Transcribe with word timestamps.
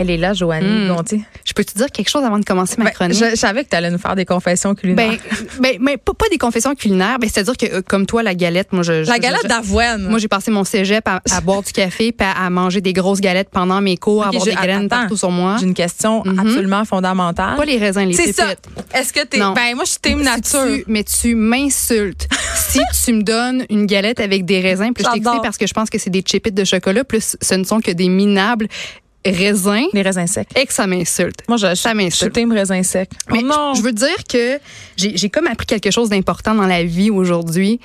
Elle 0.00 0.10
est 0.10 0.16
là, 0.16 0.32
Joannie 0.32 0.84
Hmm. 0.86 0.94
Gontier. 0.94 1.22
Je 1.44 1.52
peux 1.54 1.64
te 1.64 1.76
dire 1.76 1.88
quelque 1.90 2.08
chose 2.08 2.22
avant 2.22 2.38
de 2.38 2.44
commencer 2.44 2.76
ma 2.78 2.84
Ben, 2.84 2.90
chronique? 2.92 3.18
je, 3.18 3.30
je 3.30 3.34
savais 3.34 3.64
que 3.64 3.70
tu 3.70 3.74
allais 3.74 3.90
nous 3.90 3.98
faire 3.98 4.14
des 4.14 4.24
confessions 4.24 4.76
culinaires. 4.76 5.10
Ben, 5.10 5.18
ben, 5.60 5.76
ben, 5.84 5.96
pas, 5.98 6.14
pas 6.14 6.26
des 6.30 6.38
confessions 6.38 6.76
culinaires, 6.76 7.18
ben, 7.18 7.28
c'est-à-dire 7.28 7.56
que 7.56 7.66
euh, 7.66 7.82
comme 7.82 8.06
toi, 8.06 8.22
la 8.22 8.36
galette, 8.36 8.72
moi, 8.72 8.84
je. 8.84 9.02
je- 9.02 9.08
la 9.10 9.18
galette 9.18 9.48
d'avoine. 9.48 10.02
Moi, 10.08 10.20
j'ai 10.20 10.28
passé 10.28 10.52
mon 10.52 10.62
cégep 10.62 11.02
à, 11.08 11.20
à 11.32 11.40
boire 11.40 11.64
du 11.64 11.72
café, 11.72 12.12
puis 12.12 12.24
à, 12.28 12.46
à 12.46 12.48
manger 12.48 12.80
des 12.80 12.92
grosses 12.92 13.20
galettes 13.20 13.48
pendant 13.50 13.80
mes 13.80 13.96
cours, 13.96 14.22
à 14.22 14.28
avoir 14.28 14.44
des 14.44 14.52
graines 14.52 14.84
attends. 14.86 15.00
partout 15.00 15.16
sur 15.16 15.32
moi. 15.32 15.56
J'ai 15.58 15.66
une 15.66 15.74
question 15.74 16.22
Mhm. 16.24 16.38
absolument 16.38 16.84
fondamentale. 16.84 17.56
Pas 17.56 17.64
les 17.64 17.78
raisins, 17.78 18.04
les 18.06 18.12
C'est 18.14 18.32
ça. 18.32 18.54
Est-ce 18.94 19.12
que 19.12 19.24
t'es. 19.26 19.38
Non. 19.38 19.52
Ben, 19.54 19.74
moi, 19.74 19.82
je 19.84 19.90
suis 19.90 20.00
team 20.00 20.22
nature. 20.22 20.60
tu- 20.76 20.84
mais 20.86 21.02
tu 21.02 21.34
m'insultes. 21.34 22.28
si 22.54 22.78
tu 23.04 23.14
me 23.14 23.22
donnes 23.24 23.64
une 23.68 23.86
galette 23.86 24.20
avec 24.20 24.44
des 24.44 24.60
raisins, 24.60 24.92
plus 24.92 25.04
je 25.04 25.10
t'explique 25.10 25.42
parce 25.42 25.58
que 25.58 25.66
je 25.66 25.74
pense 25.74 25.90
que 25.90 25.98
c'est 25.98 26.10
des 26.10 26.22
chipites 26.24 26.54
de 26.54 26.62
chocolat, 26.64 27.02
plus 27.02 27.36
ce 27.42 27.54
ne 27.56 27.64
sont 27.64 27.80
que 27.80 27.90
des 27.90 28.08
minables 28.08 28.68
raisins, 29.26 29.86
Les 29.92 30.02
raisins 30.02 30.26
secs. 30.26 30.48
et 30.56 30.66
que 30.66 30.72
ça 30.72 30.86
m'insulte. 30.86 31.40
Moi, 31.48 31.56
je, 31.58 31.68
je, 31.68 31.74
Ça 31.74 31.90
je 31.90 31.96
m'insulte. 31.96 32.32
team 32.34 32.52
raisin 32.52 32.82
sec. 32.82 33.10
Mais 33.30 33.40
oh 33.42 33.46
non. 33.46 33.74
je 33.74 33.82
veux 33.82 33.92
dire 33.92 34.24
que 34.28 34.58
j'ai 34.96 35.16
j'ai 35.16 35.28
comme 35.30 35.46
appris 35.46 35.66
quelque 35.66 35.90
chose 35.90 36.08
d'important 36.08 36.54
dans 36.54 36.66
la 36.66 36.82
vie 36.84 37.10
aujourd'hui. 37.10 37.80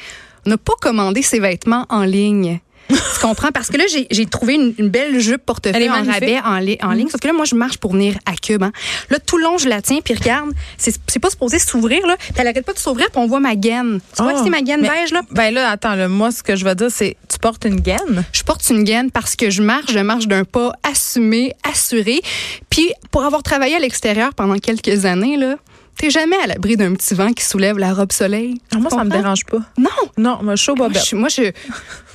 Ne 0.45 0.56
pas 0.56 0.73
commander 0.81 1.22
ses 1.22 1.40
vêtements 1.40 1.86
en 1.90 2.03
ligne. 2.03 2.59
Tu 2.89 3.20
comprends? 3.22 3.52
Parce 3.52 3.70
que 3.70 3.78
là, 3.78 3.86
j'ai 4.12 4.26
trouvé 4.26 4.56
une, 4.56 4.73
une 4.78 4.89
belle 4.89 5.20
jupe 5.20 5.45
portefeuille 5.45 5.89
en 5.89 6.03
rabais 6.03 6.39
en, 6.44 6.58
li- 6.58 6.78
en 6.81 6.92
ligne. 6.92 7.09
Sauf 7.09 7.22
que 7.22 7.28
là, 7.28 7.34
moi, 7.34 7.45
je 7.45 7.56
marche 7.56 7.78
pour 7.78 7.94
venir 7.94 8.16
à 8.25 8.34
Cube. 8.36 8.64
hein. 8.64 8.72
Là, 9.09 9.20
tout 9.20 9.38
le 9.38 9.44
long, 9.45 9.58
je 9.58 9.67
la 9.70 9.81
tiens, 9.81 10.00
puis 10.03 10.14
regarde, 10.14 10.52
c'est 10.78 11.20
pas 11.20 11.30
supposé 11.30 11.59
s'ouvrir, 11.59 12.06
là. 12.06 12.17
Puis 12.17 12.34
elle 12.38 12.48
arrête 12.48 12.66
pas 12.66 12.73
de 12.73 12.80
s'ouvrir, 12.80 13.09
puis 13.12 13.20
on 13.22 13.28
voit 13.28 13.40
ma 13.40 13.56
gaine. 13.56 14.00
Tu 14.16 14.22
vois 14.23 14.34
Oh. 14.34 14.38
que 14.38 14.44
c'est 14.44 14.50
ma 14.50 14.62
gaine 14.62 14.81
Mais- 14.81 14.90
beige, 14.90 15.12
là? 15.12 15.22
Ben 15.31 15.53
là, 15.53 15.70
attends, 15.70 15.95
là, 15.95 16.08
moi, 16.08 16.31
ce 16.31 16.44
que 16.44 16.56
je 16.56 16.66
veux 16.66 16.75
dire, 16.75 16.90
c'est 16.92 17.16
tu 17.31 17.40
portes 17.40 17.66
une 17.66 17.80
gaine? 17.80 18.23
Je 18.31 18.44
porte 18.44 18.67
une 18.70 18.84
gaine 18.84 19.09
parce 19.12 19.36
que 19.36 19.50
je 19.50 19.62
marche, 19.62 19.92
je 19.92 20.00
marche 20.00 20.28
d'un 20.28 20.44
pas 20.44 20.73
assumé, 20.84 21.53
assuré. 21.70 22.22
Puis 22.70 22.92
pour 23.12 23.23
avoir 23.23 23.44
travaillé 23.44 23.75
à 23.75 23.80
l'extérieur 23.80 24.34
pendant 24.34 24.58
quelques 24.58 25.06
années, 25.06 25.38
là, 25.38 25.56
t'es 25.98 26.10
jamais 26.10 26.36
à 26.44 26.48
l'abri 26.48 26.76
d'un 26.78 26.94
petit 26.94 27.14
vent 27.14 27.32
qui 27.34 27.44
soulève 27.44 27.78
la 27.78 27.94
robe 27.94 28.12
soleil? 28.12 28.60
Ah, 28.74 28.78
moi, 28.80 28.90
ça 28.90 29.04
me 29.04 29.10
dérange 29.10 29.46
pas. 29.46 29.60
Non, 29.78 29.90
Non, 30.18 30.40
moi, 30.42 30.56
chaud 30.56 30.76
Moi, 30.76 30.90
je, 30.94 31.16
moi, 31.16 31.30
je, 31.30 31.42
moi, 31.44 31.52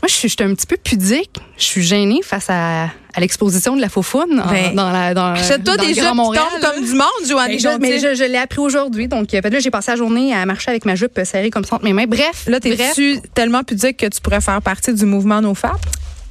je, 0.07 0.13
suis- 0.13 0.29
un 0.41 0.55
petit 0.55 0.67
peu 0.67 0.77
pudique. 0.83 1.31
Je 1.57 1.65
suis 1.65 1.83
gênée 1.83 2.21
face 2.23 2.47
à, 2.49 2.85
à 2.85 3.21
l'exposition 3.21 3.75
de 3.77 3.81
la 3.81 3.89
faufoune 3.89 4.41
en- 4.41 4.51
Ben, 4.51 4.75
dans 4.75 4.91
la 4.91 5.15
dans 5.15 5.35
dans 5.35 5.77
des 5.77 5.89
le 5.89 5.95
jupes 5.95 6.03
Grand 6.05 6.15
Montréal. 6.15 6.45
tombent 6.51 6.61
comme 6.73 6.85
du 6.85 6.93
monde, 6.93 7.07
Joannie 7.29 7.57
Ben, 7.63 7.73
je, 7.75 7.79
mais 7.81 7.99
je, 7.99 8.15
je 8.15 8.25
l'ai 8.25 8.39
appris 8.39 8.61
aujourd'hui. 8.61 9.09
Donc, 9.09 9.33
euh, 9.35 9.41
fait, 9.43 9.51
là, 9.51 9.59
j'ai 9.59 9.71
passé 9.71 9.91
la 9.93 9.97
journée 9.97 10.35
à 10.35 10.45
marcher 10.47 10.71
avec 10.71 10.85
ma 10.85 10.95
jupe 10.95 11.19
serrée 11.25 11.51
comme 11.51 11.65
ça 11.65 11.77
entre 11.77 11.85
mes 11.85 11.93
mains. 11.93 12.07
Bref, 12.07 12.45
Là, 12.47 12.61
t'es-tu 12.61 13.21
tellement 13.35 13.65
pudique 13.65 13.97
que 13.97 14.07
tu 14.07 14.21
pourrais 14.21 14.41
faire 14.41 14.61
partie 14.63 14.93
du 14.95 15.05
mouvement 15.07 15.41
NoFap? 15.41 15.79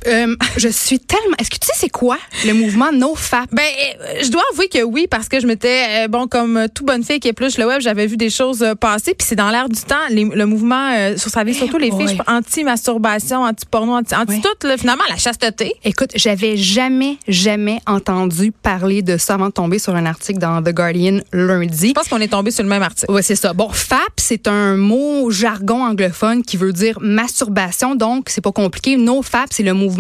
Euh, 0.08 0.36
je 0.58 0.68
suis 0.70 1.00
tellement. 1.00 1.36
Est-ce 1.40 1.50
que 1.50 1.58
tu 1.58 1.68
sais 1.68 1.74
c'est 1.76 1.90
quoi 1.90 2.18
le 2.46 2.54
mouvement 2.54 2.92
NoFap? 2.92 3.50
Ben, 3.52 3.62
euh, 3.64 4.22
je 4.24 4.30
dois 4.30 4.42
avouer 4.54 4.68
que 4.70 4.84
oui, 4.84 5.08
parce 5.10 5.28
que 5.30 5.40
je 5.40 5.48
m'étais, 5.48 5.84
euh, 6.06 6.08
bon, 6.08 6.28
comme 6.28 6.58
euh, 6.58 6.68
tout 6.74 6.84
bonne 6.86 7.04
fille 7.04 7.20
qui 7.20 7.28
épluche 7.30 7.58
le 7.58 7.66
web, 7.68 7.82
j'avais 7.82 8.08
vu 8.08 8.18
des 8.18 8.30
choses 8.30 8.66
passer, 8.80 9.14
puis 9.14 9.26
c'est 9.28 9.36
dans 9.36 9.50
l'air 9.50 9.70
du 9.70 9.80
temps, 9.82 9.96
les- 10.10 10.24
le 10.26 10.46
mouvement 10.46 10.92
euh, 10.96 11.18
sur 11.18 11.30
sa 11.30 11.44
vie, 11.44 11.54
surtout 11.54 11.78
les 11.78 11.92
filles, 11.92 12.18
anti-masturbation, 12.28 13.44
anti-porno, 13.44 13.94
anti, 13.94 14.16
anti 14.16 14.34
Ouais. 14.34 14.42
tout, 14.42 14.68
là, 14.68 14.78
finalement, 14.78 15.04
la 15.10 15.18
chasteté. 15.18 15.74
Écoute, 15.84 16.12
j'avais 16.16 16.58
jamais, 16.58 17.18
jamais 17.28 17.80
entendu 17.88 18.52
parler 18.52 19.02
de 19.02 19.18
ça 19.18 19.36
avant 19.36 19.48
de 19.48 19.52
tomber 19.54 19.80
sur 19.80 19.96
un 19.96 20.06
article 20.06 20.40
dans 20.40 20.62
The 20.62 20.74
Guardian 20.74 21.20
lundi. 21.32 21.90
Je 21.90 21.94
pense 21.94 22.08
qu'on 22.08 22.20
est 22.22 22.28
tombé 22.28 22.52
sur 22.52 22.64
le 22.64 22.70
même 22.70 22.84
article. 22.84 23.12
Ouais, 23.12 23.22
c'est 23.22 23.36
ça. 23.36 23.54
Bon, 23.54 23.70
FAP, 23.70 24.00
c'est 24.18 24.48
un 24.48 24.76
mot 24.76 25.30
jargon 25.32 25.84
anglophone 25.84 26.44
qui 26.44 26.58
veut 26.58 26.74
dire 26.74 26.98
masturbation, 27.02 27.96
donc 27.96 28.26
c'est 28.30 28.42
pas 28.42 28.52
compliqué. 28.52 28.98
No 28.98 29.22
FAP, 29.22 29.48
c'est 29.52 29.64
le 29.64 29.74
mouvement, 29.74 29.97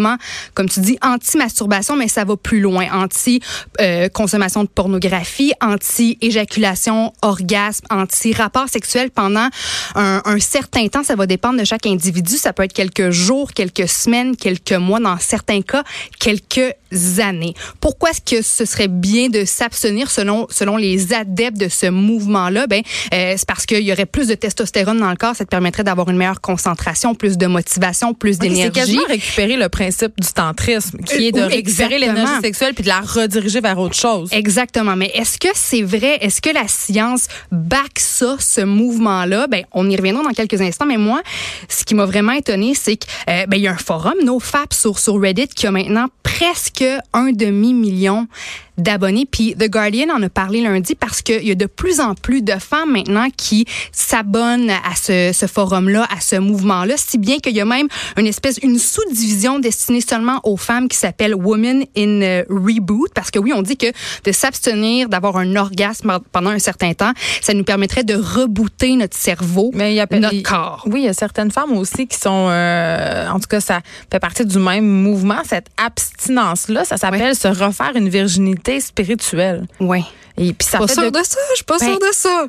comme 0.53 0.69
tu 0.69 0.79
dis, 0.79 0.97
anti-masturbation, 1.01 1.95
mais 1.95 2.07
ça 2.07 2.25
va 2.25 2.37
plus 2.37 2.59
loin. 2.59 2.87
Anti-consommation 2.91 4.63
de 4.63 4.69
pornographie, 4.69 5.53
anti-éjaculation, 5.61 7.13
orgasme, 7.21 7.85
anti-rapport 7.89 8.69
sexuel 8.69 9.11
pendant 9.11 9.49
un, 9.95 10.21
un 10.23 10.39
certain 10.39 10.87
temps. 10.87 11.03
Ça 11.03 11.15
va 11.15 11.25
dépendre 11.25 11.59
de 11.59 11.65
chaque 11.65 11.85
individu. 11.85 12.37
Ça 12.37 12.53
peut 12.53 12.63
être 12.63 12.73
quelques 12.73 13.11
jours, 13.11 13.53
quelques 13.53 13.87
semaines, 13.87 14.35
quelques 14.35 14.73
mois, 14.73 14.99
dans 14.99 15.17
certains 15.19 15.61
cas, 15.61 15.83
quelques 16.19 16.73
années. 17.19 17.53
Pourquoi 17.81 18.11
est-ce 18.11 18.21
que 18.21 18.41
ce 18.41 18.65
serait 18.65 18.87
bien 18.87 19.29
de 19.29 19.45
s'abstenir 19.45 20.09
selon, 20.11 20.47
selon 20.49 20.77
les 20.77 21.13
adeptes 21.13 21.57
de 21.57 21.67
ce 21.69 21.87
mouvement-là? 21.87 22.67
Ben, 22.67 22.81
euh, 23.13 23.33
c'est 23.37 23.47
parce 23.47 23.65
qu'il 23.65 23.81
y 23.81 23.91
aurait 23.91 24.05
plus 24.05 24.27
de 24.27 24.35
testostérone 24.35 24.99
dans 24.99 25.09
le 25.09 25.15
corps. 25.15 25.35
Ça 25.35 25.45
te 25.45 25.49
permettrait 25.49 25.83
d'avoir 25.83 26.09
une 26.09 26.17
meilleure 26.17 26.41
concentration, 26.41 27.15
plus 27.15 27.37
de 27.37 27.47
motivation, 27.47 28.13
plus 28.13 28.35
Ok, 28.35 28.43
c'est 28.43 28.49
d'énergie. 28.49 28.71
quasiment 28.71 29.05
récupérer 29.07 29.57
le 29.57 29.69
principe 29.69 30.19
du 30.19 30.27
tantrisme, 30.33 30.99
qui 30.99 31.27
est 31.27 31.31
de 31.31 31.39
Euh, 31.41 31.47
récupérer 31.47 31.95
exactement. 31.95 31.99
l'énergie 32.13 32.41
sexuelle 32.41 32.73
puis 32.73 32.83
de 32.83 32.89
la 32.89 32.99
rediriger 33.01 33.61
vers 33.61 33.77
autre 33.79 33.95
chose. 33.95 34.29
Exactement. 34.31 34.95
Mais 34.95 35.11
est-ce 35.13 35.37
que 35.37 35.47
c'est 35.53 35.81
vrai? 35.81 36.17
Est-ce 36.21 36.41
que 36.41 36.49
la 36.49 36.67
science 36.67 37.27
back 37.51 37.99
ça, 37.99 38.35
ce 38.39 38.61
mouvement-là? 38.61 39.47
Ben, 39.47 39.63
on 39.71 39.89
y 39.89 39.95
reviendra 39.95 40.23
dans 40.23 40.31
quelques 40.31 40.61
instants. 40.61 40.85
Mais 40.85 40.97
moi, 40.97 41.21
ce 41.69 41.83
qui 41.83 41.95
m'a 41.95 42.05
vraiment 42.05 42.33
étonné, 42.33 42.73
c'est 42.73 42.97
que, 42.97 43.05
euh, 43.29 43.45
ben, 43.47 43.57
il 43.57 43.63
y 43.63 43.67
a 43.67 43.71
un 43.71 43.77
forum, 43.77 44.13
NoFap, 44.23 44.73
sur, 44.73 44.99
sur 44.99 45.19
Reddit, 45.21 45.47
qui 45.47 45.67
a 45.67 45.71
maintenant 45.71 46.07
presque 46.23 46.76
un 47.13 47.31
demi-million 47.31 48.27
d'abonnés. 48.77 49.27
Puis 49.29 49.55
The 49.55 49.69
Guardian 49.69 50.09
en 50.15 50.21
a 50.21 50.29
parlé 50.29 50.61
lundi 50.61 50.95
parce 50.95 51.21
qu'il 51.21 51.43
y 51.43 51.51
a 51.51 51.55
de 51.55 51.65
plus 51.65 51.99
en 51.99 52.15
plus 52.15 52.41
de 52.41 52.53
femmes 52.53 52.91
maintenant 52.91 53.27
qui 53.35 53.65
s'abonnent 53.91 54.69
à 54.69 54.95
ce, 54.95 55.31
ce 55.33 55.45
forum-là, 55.45 56.07
à 56.15 56.21
ce 56.21 56.35
mouvement-là, 56.35 56.95
si 56.97 57.17
bien 57.17 57.39
qu'il 57.39 57.55
y 57.55 57.61
a 57.61 57.65
même 57.65 57.87
une 58.17 58.27
espèce, 58.27 58.59
une 58.61 58.77
sous-division 58.77 59.59
destinée 59.59 60.01
seulement 60.01 60.39
aux 60.43 60.57
femmes 60.57 60.87
qui 60.87 60.97
s'appelle 60.97 61.35
Women 61.35 61.85
in 61.97 62.43
Reboot. 62.49 63.11
Parce 63.13 63.31
que 63.31 63.39
oui, 63.39 63.53
on 63.53 63.61
dit 63.61 63.77
que 63.77 63.87
de 64.23 64.31
s'abstenir 64.31 65.09
d'avoir 65.09 65.37
un 65.37 65.55
orgasme 65.55 66.19
pendant 66.31 66.51
un 66.51 66.59
certain 66.59 66.93
temps, 66.93 67.13
ça 67.41 67.53
nous 67.53 67.63
permettrait 67.63 68.03
de 68.03 68.15
rebooter 68.15 68.95
notre 68.95 69.17
cerveau, 69.17 69.71
Mais 69.73 69.93
il 69.93 69.95
y 69.95 69.99
a 69.99 70.07
notre 70.11 70.41
corps. 70.43 70.83
Oui, 70.87 71.01
il 71.01 71.05
y 71.05 71.09
a 71.09 71.13
certaines 71.13 71.51
femmes 71.51 71.73
aussi 71.73 72.07
qui 72.07 72.17
sont, 72.17 72.47
euh, 72.49 73.27
en 73.29 73.39
tout 73.39 73.47
cas, 73.47 73.59
ça 73.59 73.81
fait 74.11 74.19
partie 74.19 74.45
du 74.45 74.59
même 74.59 74.85
mouvement. 74.85 75.41
Cette 75.45 75.67
abstinence-là, 75.77 76.85
ça 76.85 76.97
s'appelle 76.97 77.35
se 77.35 77.47
refaire 77.47 77.91
une 77.95 78.09
virginité 78.09 78.66
spirituelle. 78.79 79.67
Oui. 79.79 80.03
Et 80.37 80.53
puis 80.53 80.67
ça 80.67 80.77
Pas 80.79 80.87
fait 80.87 80.93
sûre 80.93 81.11
de- 81.11 81.17
de 81.19 81.23
ça, 81.23 81.39
je 81.51 81.55
suis 81.55 81.65
pas 81.65 81.77
Ben, 81.79 81.85
sûre 81.87 81.99
de 81.99 82.11
ça. 82.11 82.47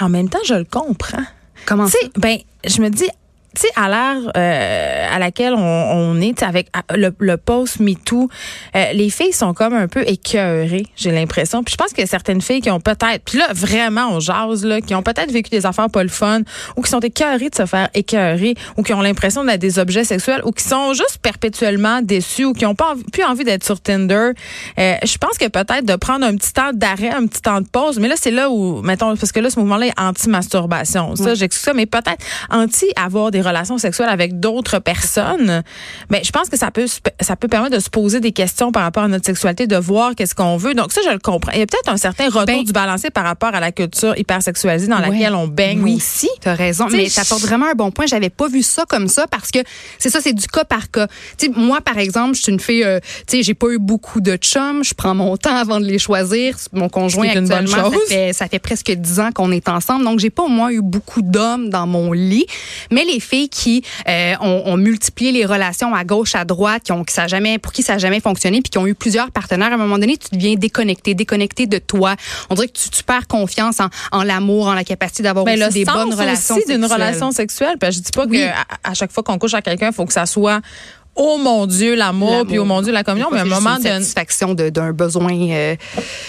En 0.00 0.08
même 0.08 0.28
temps, 0.28 0.38
je 0.44 0.54
le 0.54 0.64
comprends. 0.64 1.24
Comment 1.66 1.86
Tu 1.86 1.92
sais, 1.92 2.10
ben, 2.16 2.38
je 2.66 2.80
me 2.82 2.90
dis, 2.90 3.08
tu 3.54 3.62
sais, 3.62 3.68
à 3.76 3.88
l'ère 3.88 4.32
euh, 4.36 5.06
à 5.14 5.18
laquelle 5.18 5.54
on, 5.54 5.58
on 5.60 6.20
est, 6.20 6.42
avec 6.42 6.68
le, 6.94 7.10
le 7.18 7.36
post 7.36 7.80
MeToo, 7.80 8.28
euh, 8.76 8.92
les 8.92 9.10
filles 9.10 9.32
sont 9.32 9.54
comme 9.54 9.74
un 9.74 9.88
peu 9.88 10.02
écœurées, 10.06 10.86
j'ai 10.96 11.10
l'impression. 11.10 11.62
Puis 11.62 11.72
je 11.72 11.76
pense 11.76 11.90
qu'il 11.90 12.00
y 12.00 12.04
a 12.04 12.06
certaines 12.06 12.40
filles 12.40 12.60
qui 12.60 12.70
ont 12.70 12.80
peut-être, 12.80 13.22
puis 13.24 13.38
là, 13.38 13.46
vraiment, 13.52 14.08
on 14.10 14.20
jase, 14.20 14.64
là, 14.64 14.80
qui 14.80 14.94
ont 14.94 15.02
peut-être 15.02 15.30
vécu 15.32 15.50
des 15.50 15.66
affaires 15.66 15.90
pas 15.90 16.02
le 16.02 16.08
fun, 16.08 16.40
ou 16.76 16.82
qui 16.82 16.90
sont 16.90 17.00
écœurées 17.00 17.50
de 17.50 17.54
se 17.54 17.66
faire 17.66 17.88
écœurer, 17.94 18.54
ou 18.76 18.82
qui 18.82 18.92
ont 18.92 19.00
l'impression 19.00 19.44
d'être 19.44 19.60
des 19.60 19.78
objets 19.78 20.04
sexuels, 20.04 20.40
ou 20.44 20.50
qui 20.52 20.64
sont 20.64 20.92
juste 20.94 21.18
perpétuellement 21.22 22.00
déçus, 22.02 22.44
ou 22.44 22.52
qui 22.52 22.66
ont 22.66 22.74
pas 22.74 22.92
envie- 22.92 23.04
plus 23.04 23.24
envie 23.24 23.44
d'être 23.44 23.64
sur 23.64 23.80
Tinder. 23.80 24.30
Euh, 24.78 24.94
je 25.04 25.18
pense 25.18 25.38
que 25.38 25.46
peut-être 25.48 25.84
de 25.84 25.96
prendre 25.96 26.26
un 26.26 26.36
petit 26.36 26.52
temps 26.52 26.70
d'arrêt, 26.72 27.10
un 27.10 27.26
petit 27.26 27.42
temps 27.42 27.60
de 27.60 27.66
pause, 27.68 27.98
mais 27.98 28.08
là, 28.08 28.14
c'est 28.18 28.30
là 28.30 28.50
où, 28.50 28.82
mettons, 28.82 29.14
parce 29.16 29.32
que 29.32 29.40
là, 29.40 29.50
ce 29.50 29.58
mouvement-là 29.60 29.86
est 29.86 30.00
anti-masturbation. 30.00 31.16
Ça, 31.16 31.34
j'excuse 31.34 31.62
ça, 31.64 31.74
mais 31.74 31.86
peut-être 31.86 32.24
anti-avoir 32.50 33.30
des 33.30 33.40
relations 33.44 33.78
sexuelles 33.78 34.08
avec 34.08 34.40
d'autres 34.40 34.78
personnes. 34.78 35.62
Mais 36.10 36.22
je 36.24 36.30
pense 36.32 36.48
que 36.48 36.56
ça 36.58 36.70
peut, 36.70 36.86
ça 37.20 37.36
peut 37.36 37.48
permettre 37.48 37.76
de 37.76 37.80
se 37.80 37.90
poser 37.90 38.20
des 38.20 38.32
questions 38.32 38.72
par 38.72 38.82
rapport 38.82 39.02
à 39.04 39.08
notre 39.08 39.26
sexualité, 39.26 39.66
de 39.66 39.76
voir 39.76 40.14
qu'est-ce 40.14 40.34
qu'on 40.34 40.56
veut. 40.56 40.74
Donc, 40.74 40.92
ça, 40.92 41.00
je 41.04 41.10
le 41.10 41.18
comprends. 41.18 41.52
Il 41.52 41.58
y 41.60 41.62
a 41.62 41.66
peut-être 41.66 41.88
un 41.90 41.96
certain 41.96 42.26
retour 42.26 42.44
Ben- 42.46 42.64
du 42.64 42.72
balancier 42.72 43.10
par 43.10 43.24
rapport 43.24 43.54
à 43.54 43.60
la 43.60 43.72
culture 43.72 44.16
hypersexualisée 44.18 44.88
dans 44.88 45.00
Ouais. 45.00 45.10
laquelle 45.10 45.34
on 45.34 45.46
baigne 45.48 45.82
Oui. 45.82 45.94
aussi. 45.96 46.28
T'as 46.40 46.54
raison, 46.54 46.86
T'sais, 46.86 46.96
mais 46.96 47.08
ça 47.08 47.22
porte 47.24 47.42
vraiment 47.42 47.66
un 47.70 47.74
bon 47.74 47.90
point. 47.90 48.06
J'avais 48.06 48.30
pas 48.30 48.48
vu 48.48 48.62
ça 48.62 48.84
comme 48.88 49.08
ça 49.08 49.26
parce 49.26 49.50
que 49.50 49.58
c'est 49.98 50.10
ça, 50.10 50.20
c'est 50.20 50.32
du 50.32 50.46
cas 50.46 50.64
par 50.64 50.90
cas. 50.90 51.06
Tu 51.38 51.50
moi, 51.50 51.80
par 51.80 51.98
exemple, 51.98 52.34
je 52.36 52.42
suis 52.42 52.52
une 52.52 52.60
fille, 52.60 52.84
euh, 52.84 53.00
tu 53.26 53.36
sais, 53.38 53.42
j'ai 53.42 53.54
pas 53.54 53.68
eu 53.68 53.78
beaucoup 53.78 54.20
de 54.20 54.36
chums. 54.36 54.82
Je 54.84 54.94
prends 54.94 55.14
mon 55.14 55.36
temps 55.36 55.54
avant 55.56 55.80
de 55.80 55.84
les 55.84 55.98
choisir. 55.98 56.56
Mon 56.72 56.88
conjoint 56.88 57.26
actuellement, 57.28 57.66
ça 57.66 57.90
fait, 58.08 58.32
ça 58.32 58.48
fait 58.48 58.58
presque 58.58 58.90
dix 58.90 59.20
ans 59.20 59.30
qu'on 59.34 59.50
est 59.52 59.68
ensemble, 59.68 60.04
donc 60.04 60.18
j'ai 60.20 60.30
pas 60.30 60.42
au 60.44 60.48
moins 60.48 60.70
eu 60.70 60.80
beaucoup 60.82 61.22
d'hommes 61.22 61.68
dans 61.70 61.86
mon 61.86 62.12
lit. 62.12 62.46
Mais 62.90 63.04
les 63.04 63.20
filles 63.20 63.33
filles 63.34 63.48
qui 63.48 63.84
euh, 64.08 64.34
ont, 64.40 64.62
ont, 64.66 64.76
multiplié 64.76 65.32
les 65.32 65.44
relations 65.44 65.94
à 65.94 66.04
gauche, 66.04 66.34
à 66.34 66.44
droite, 66.44 66.82
qui 66.84 66.92
ont, 66.92 67.04
que 67.04 67.12
ça 67.12 67.26
jamais, 67.26 67.58
pour 67.58 67.72
qui 67.72 67.82
ça 67.82 67.94
n'a 67.94 67.98
jamais 67.98 68.20
fonctionné, 68.20 68.60
puis 68.60 68.70
qui 68.70 68.78
ont 68.78 68.86
eu 68.86 68.94
plusieurs 68.94 69.30
partenaires. 69.30 69.72
À 69.72 69.74
un 69.74 69.78
moment 69.78 69.98
donné, 69.98 70.16
tu 70.16 70.28
deviens 70.32 70.54
déconnecté, 70.54 71.14
déconnecté 71.14 71.66
de 71.66 71.78
toi. 71.78 72.14
On 72.50 72.54
dirait 72.54 72.68
que 72.68 72.78
tu, 72.78 72.90
tu 72.90 73.02
perds 73.02 73.26
confiance 73.26 73.80
en, 73.80 73.88
en 74.12 74.22
l'amour, 74.22 74.68
en 74.68 74.74
la 74.74 74.84
capacité 74.84 75.22
d'avoir 75.22 75.44
aussi 75.44 75.70
des 75.70 75.84
bonnes 75.84 76.14
relations 76.14 76.56
aussi 76.56 76.66
d'une 76.66 76.84
relation 76.84 77.30
sexuelle. 77.32 77.76
Puis 77.80 77.92
je 77.92 78.00
dis 78.00 78.12
pas 78.12 78.26
que 78.26 78.48
à, 78.48 78.90
à 78.90 78.94
chaque 78.94 79.12
fois 79.12 79.22
qu'on 79.22 79.38
couche 79.38 79.54
à 79.54 79.62
quelqu'un, 79.62 79.88
il 79.88 79.94
faut 79.94 80.06
que 80.06 80.12
ça 80.12 80.26
soit 80.26 80.60
oh 81.16 81.38
mon 81.38 81.66
Dieu, 81.66 81.94
l'amour, 81.94 82.44
puis 82.46 82.58
oh 82.58 82.64
mon 82.64 82.82
Dieu, 82.82 82.92
la 82.92 83.04
communion, 83.04 83.28
mais 83.30 83.38
à 83.38 83.42
un 83.42 83.46
moment 83.46 83.76
de 83.76 83.82
satisfaction 83.82 84.54
d'un 84.54 84.92
besoin. 84.92 85.32
Euh, 85.50 85.76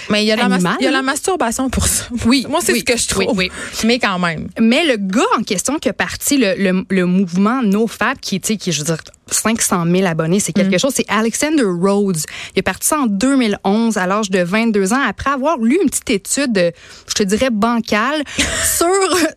mais 0.10 0.24
il 0.24 0.28
y, 0.28 0.32
a 0.32 0.36
la 0.36 0.46
il 0.80 0.84
y 0.84 0.88
a 0.88 0.92
la 0.92 1.02
masturbation 1.02 1.70
pour 1.70 1.88
ça. 1.88 2.06
Oui. 2.26 2.46
Moi, 2.50 2.60
c'est 2.62 2.74
oui, 2.74 2.80
ce 2.80 2.84
que 2.86 2.98
je 2.98 3.08
trouve. 3.08 3.38
Oui, 3.38 3.52
Mais 3.84 4.00
quand 4.00 4.20
même. 4.20 4.48
Mais 4.60 4.86
le 4.86 4.98
gars 4.98 5.24
en 5.38 5.44
question 5.44 5.78
qui 5.80 5.90
a 5.90 5.94
parti 5.94 6.38
le, 6.38 6.56
le, 6.58 6.86
le 6.90 7.06
mouvement 7.06 7.62
NoFap, 7.62 8.20
qui, 8.20 8.40
tu 8.40 8.54
sais, 8.54 8.58
qui, 8.58 8.72
je 8.72 8.80
veux 8.80 8.86
dire, 8.86 8.98
500 9.30 9.86
000 9.86 10.07
abonnés, 10.07 10.39
c'est 10.39 10.54
quelque 10.54 10.75
mm. 10.75 10.80
chose. 10.80 10.94
C'est 10.95 11.06
Alexander 11.10 11.63
Rhodes. 11.63 12.19
Il 12.56 12.60
est 12.60 12.62
parti 12.62 12.88
ça 12.88 13.00
en 13.00 13.07
2011 13.07 13.98
à 13.98 14.07
l'âge 14.07 14.30
de 14.30 14.39
22 14.39 14.94
ans 14.94 15.01
après 15.07 15.31
avoir 15.31 15.57
lu 15.57 15.77
une 15.81 15.89
petite 15.89 16.10
étude, 16.10 16.74
je 17.07 17.13
te 17.13 17.24
dirais 17.24 17.50
bancale, 17.51 18.24
sur 18.77 18.88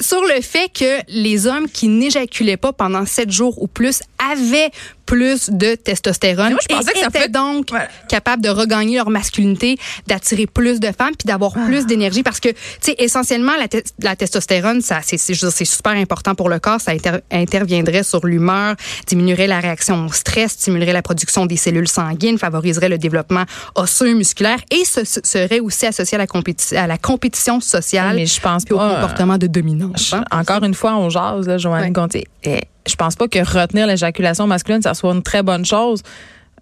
sur 0.00 0.22
le 0.22 0.40
fait 0.40 0.70
que 0.72 1.00
les 1.08 1.46
hommes 1.46 1.68
qui 1.68 1.88
n'éjaculaient 1.88 2.56
pas 2.56 2.72
pendant 2.72 3.06
7 3.06 3.30
jours 3.30 3.60
ou 3.62 3.66
plus 3.66 4.02
avaient 4.32 4.70
plus 5.06 5.48
de 5.48 5.74
testostérone. 5.74 6.50
Moi, 6.50 6.58
je 6.62 6.74
pensais 6.74 6.92
que 6.92 6.98
ça 6.98 7.06
étaient 7.06 7.30
donc 7.30 7.68
capables 8.10 8.42
de 8.42 8.50
regagner 8.50 8.96
leur 8.96 9.08
masculinité, 9.08 9.78
d'attirer 10.06 10.46
plus 10.46 10.80
de 10.80 10.88
femmes 10.88 11.14
puis 11.18 11.26
d'avoir 11.26 11.52
ah. 11.56 11.64
plus 11.64 11.86
d'énergie 11.86 12.22
parce 12.22 12.40
que 12.40 12.50
tu 12.50 12.56
sais 12.82 12.94
essentiellement 12.98 13.56
la, 13.58 13.68
te 13.68 13.78
la 14.02 14.16
testostérone 14.16 14.82
ça 14.82 15.00
c'est 15.02 15.16
c'est 15.16 15.64
super 15.64 15.92
important 15.92 16.34
pour 16.34 16.50
le 16.50 16.58
corps, 16.58 16.80
ça 16.80 16.92
inter 16.92 17.20
interviendrait 17.30 18.02
sur 18.02 18.26
l'humeur, 18.26 18.76
diminuerait 19.06 19.46
la 19.46 19.60
réaction 19.60 19.77
au 19.90 20.12
stress, 20.12 20.52
stimulerait 20.52 20.92
la 20.92 21.02
production 21.02 21.46
des 21.46 21.56
cellules 21.56 21.88
sanguines, 21.88 22.38
favoriserait 22.38 22.88
le 22.88 22.98
développement 22.98 23.44
osseux 23.74 24.14
musculaire 24.14 24.58
et 24.70 24.84
ce, 24.84 25.04
ce 25.04 25.20
serait 25.22 25.60
aussi 25.60 25.86
associé 25.86 26.16
à 26.16 26.18
la, 26.18 26.26
compéti 26.26 26.76
à 26.76 26.86
la 26.86 26.98
compétition 26.98 27.60
sociale 27.60 28.16
mais 28.16 28.26
je 28.26 28.40
pense 28.40 28.64
pas, 28.64 28.74
au 28.74 28.94
comportement 28.94 29.38
de 29.38 29.46
dominance. 29.46 30.12
Hein? 30.12 30.24
Encore 30.30 30.62
une 30.64 30.74
fois, 30.74 30.96
on 30.96 31.10
jase, 31.10 31.46
là, 31.46 31.58
Joanne 31.58 31.82
ouais. 31.82 31.90
Gontier. 31.90 32.26
Et 32.44 32.60
je 32.86 32.94
pense 32.96 33.16
pas 33.16 33.28
que 33.28 33.38
retenir 33.38 33.86
l'éjaculation 33.86 34.46
masculine, 34.46 34.82
ça 34.82 34.94
soit 34.94 35.12
une 35.12 35.22
très 35.22 35.42
bonne 35.42 35.64
chose. 35.64 36.02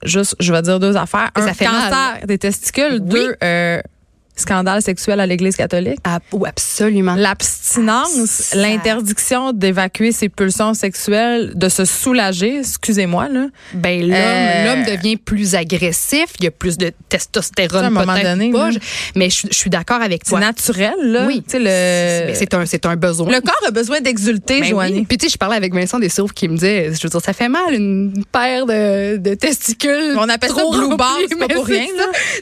Juste, 0.04 0.36
je 0.40 0.52
vais 0.52 0.62
dire 0.62 0.78
deux 0.78 0.96
affaires. 0.96 1.30
Un, 1.34 1.46
ça 1.46 1.54
fait 1.54 1.64
cancer 1.64 1.90
mal. 1.90 2.26
des 2.26 2.38
testicules. 2.38 3.00
Oui. 3.00 3.08
Deux, 3.08 3.36
euh, 3.42 3.80
scandale 4.36 4.82
sexuel 4.82 5.20
à 5.20 5.26
l'Église 5.26 5.56
catholique? 5.56 5.98
Ah, 6.04 6.18
oh, 6.32 6.44
absolument. 6.46 7.14
L'abstinence, 7.14 8.52
l'interdiction 8.54 9.52
d'évacuer 9.52 10.12
ses 10.12 10.28
pulsions 10.28 10.74
sexuelles, 10.74 11.52
de 11.54 11.68
se 11.68 11.84
soulager, 11.84 12.58
excusez-moi 12.58 13.28
là. 13.28 13.46
Ben 13.74 14.00
l'homme, 14.00 14.12
euh, 14.14 14.64
l'homme 14.66 14.84
devient 14.84 15.16
plus 15.16 15.54
agressif, 15.54 16.26
il 16.38 16.44
y 16.44 16.48
a 16.48 16.50
plus 16.50 16.76
de 16.76 16.92
testostérone 17.08 17.84
à 17.84 17.86
un 17.86 17.90
moment 17.90 18.18
donné, 18.20 18.50
pas, 18.52 18.70
mais 19.14 19.30
je, 19.30 19.46
je 19.50 19.56
suis 19.56 19.70
d'accord 19.70 20.02
avec 20.02 20.24
toi. 20.24 20.38
C'est 20.38 20.46
naturel 20.46 20.94
là. 21.00 21.26
Oui, 21.26 21.42
le 21.54 22.34
c'est 22.34 22.52
un 22.54 22.66
c'est 22.66 22.86
un 22.86 22.96
besoin. 22.96 23.30
Le 23.30 23.40
corps 23.40 23.54
a 23.66 23.70
besoin 23.70 24.00
d'exulter, 24.00 24.60
ben 24.60 24.68
Joanie. 24.68 24.98
Oui. 25.00 25.06
Puis 25.08 25.18
tu 25.18 25.26
sais 25.26 25.32
je 25.32 25.38
parlais 25.38 25.56
avec 25.56 25.74
Vincent 25.74 25.98
Dessources 25.98 26.32
qui 26.32 26.48
me 26.48 26.54
disait 26.54 26.92
je 26.94 27.02
veux 27.02 27.08
dire 27.08 27.20
ça 27.20 27.32
fait 27.32 27.48
mal 27.48 27.72
une 27.72 28.24
paire 28.30 28.66
de, 28.66 29.16
de 29.16 29.34
testicules. 29.34 30.14
On 30.16 30.28
appelle 30.28 30.50
ça 30.50 30.62
blue 30.70 30.96
ball, 30.96 31.22
c'est 31.28 31.38
pas 31.38 31.48
pour 31.48 31.66
rien 31.66 31.86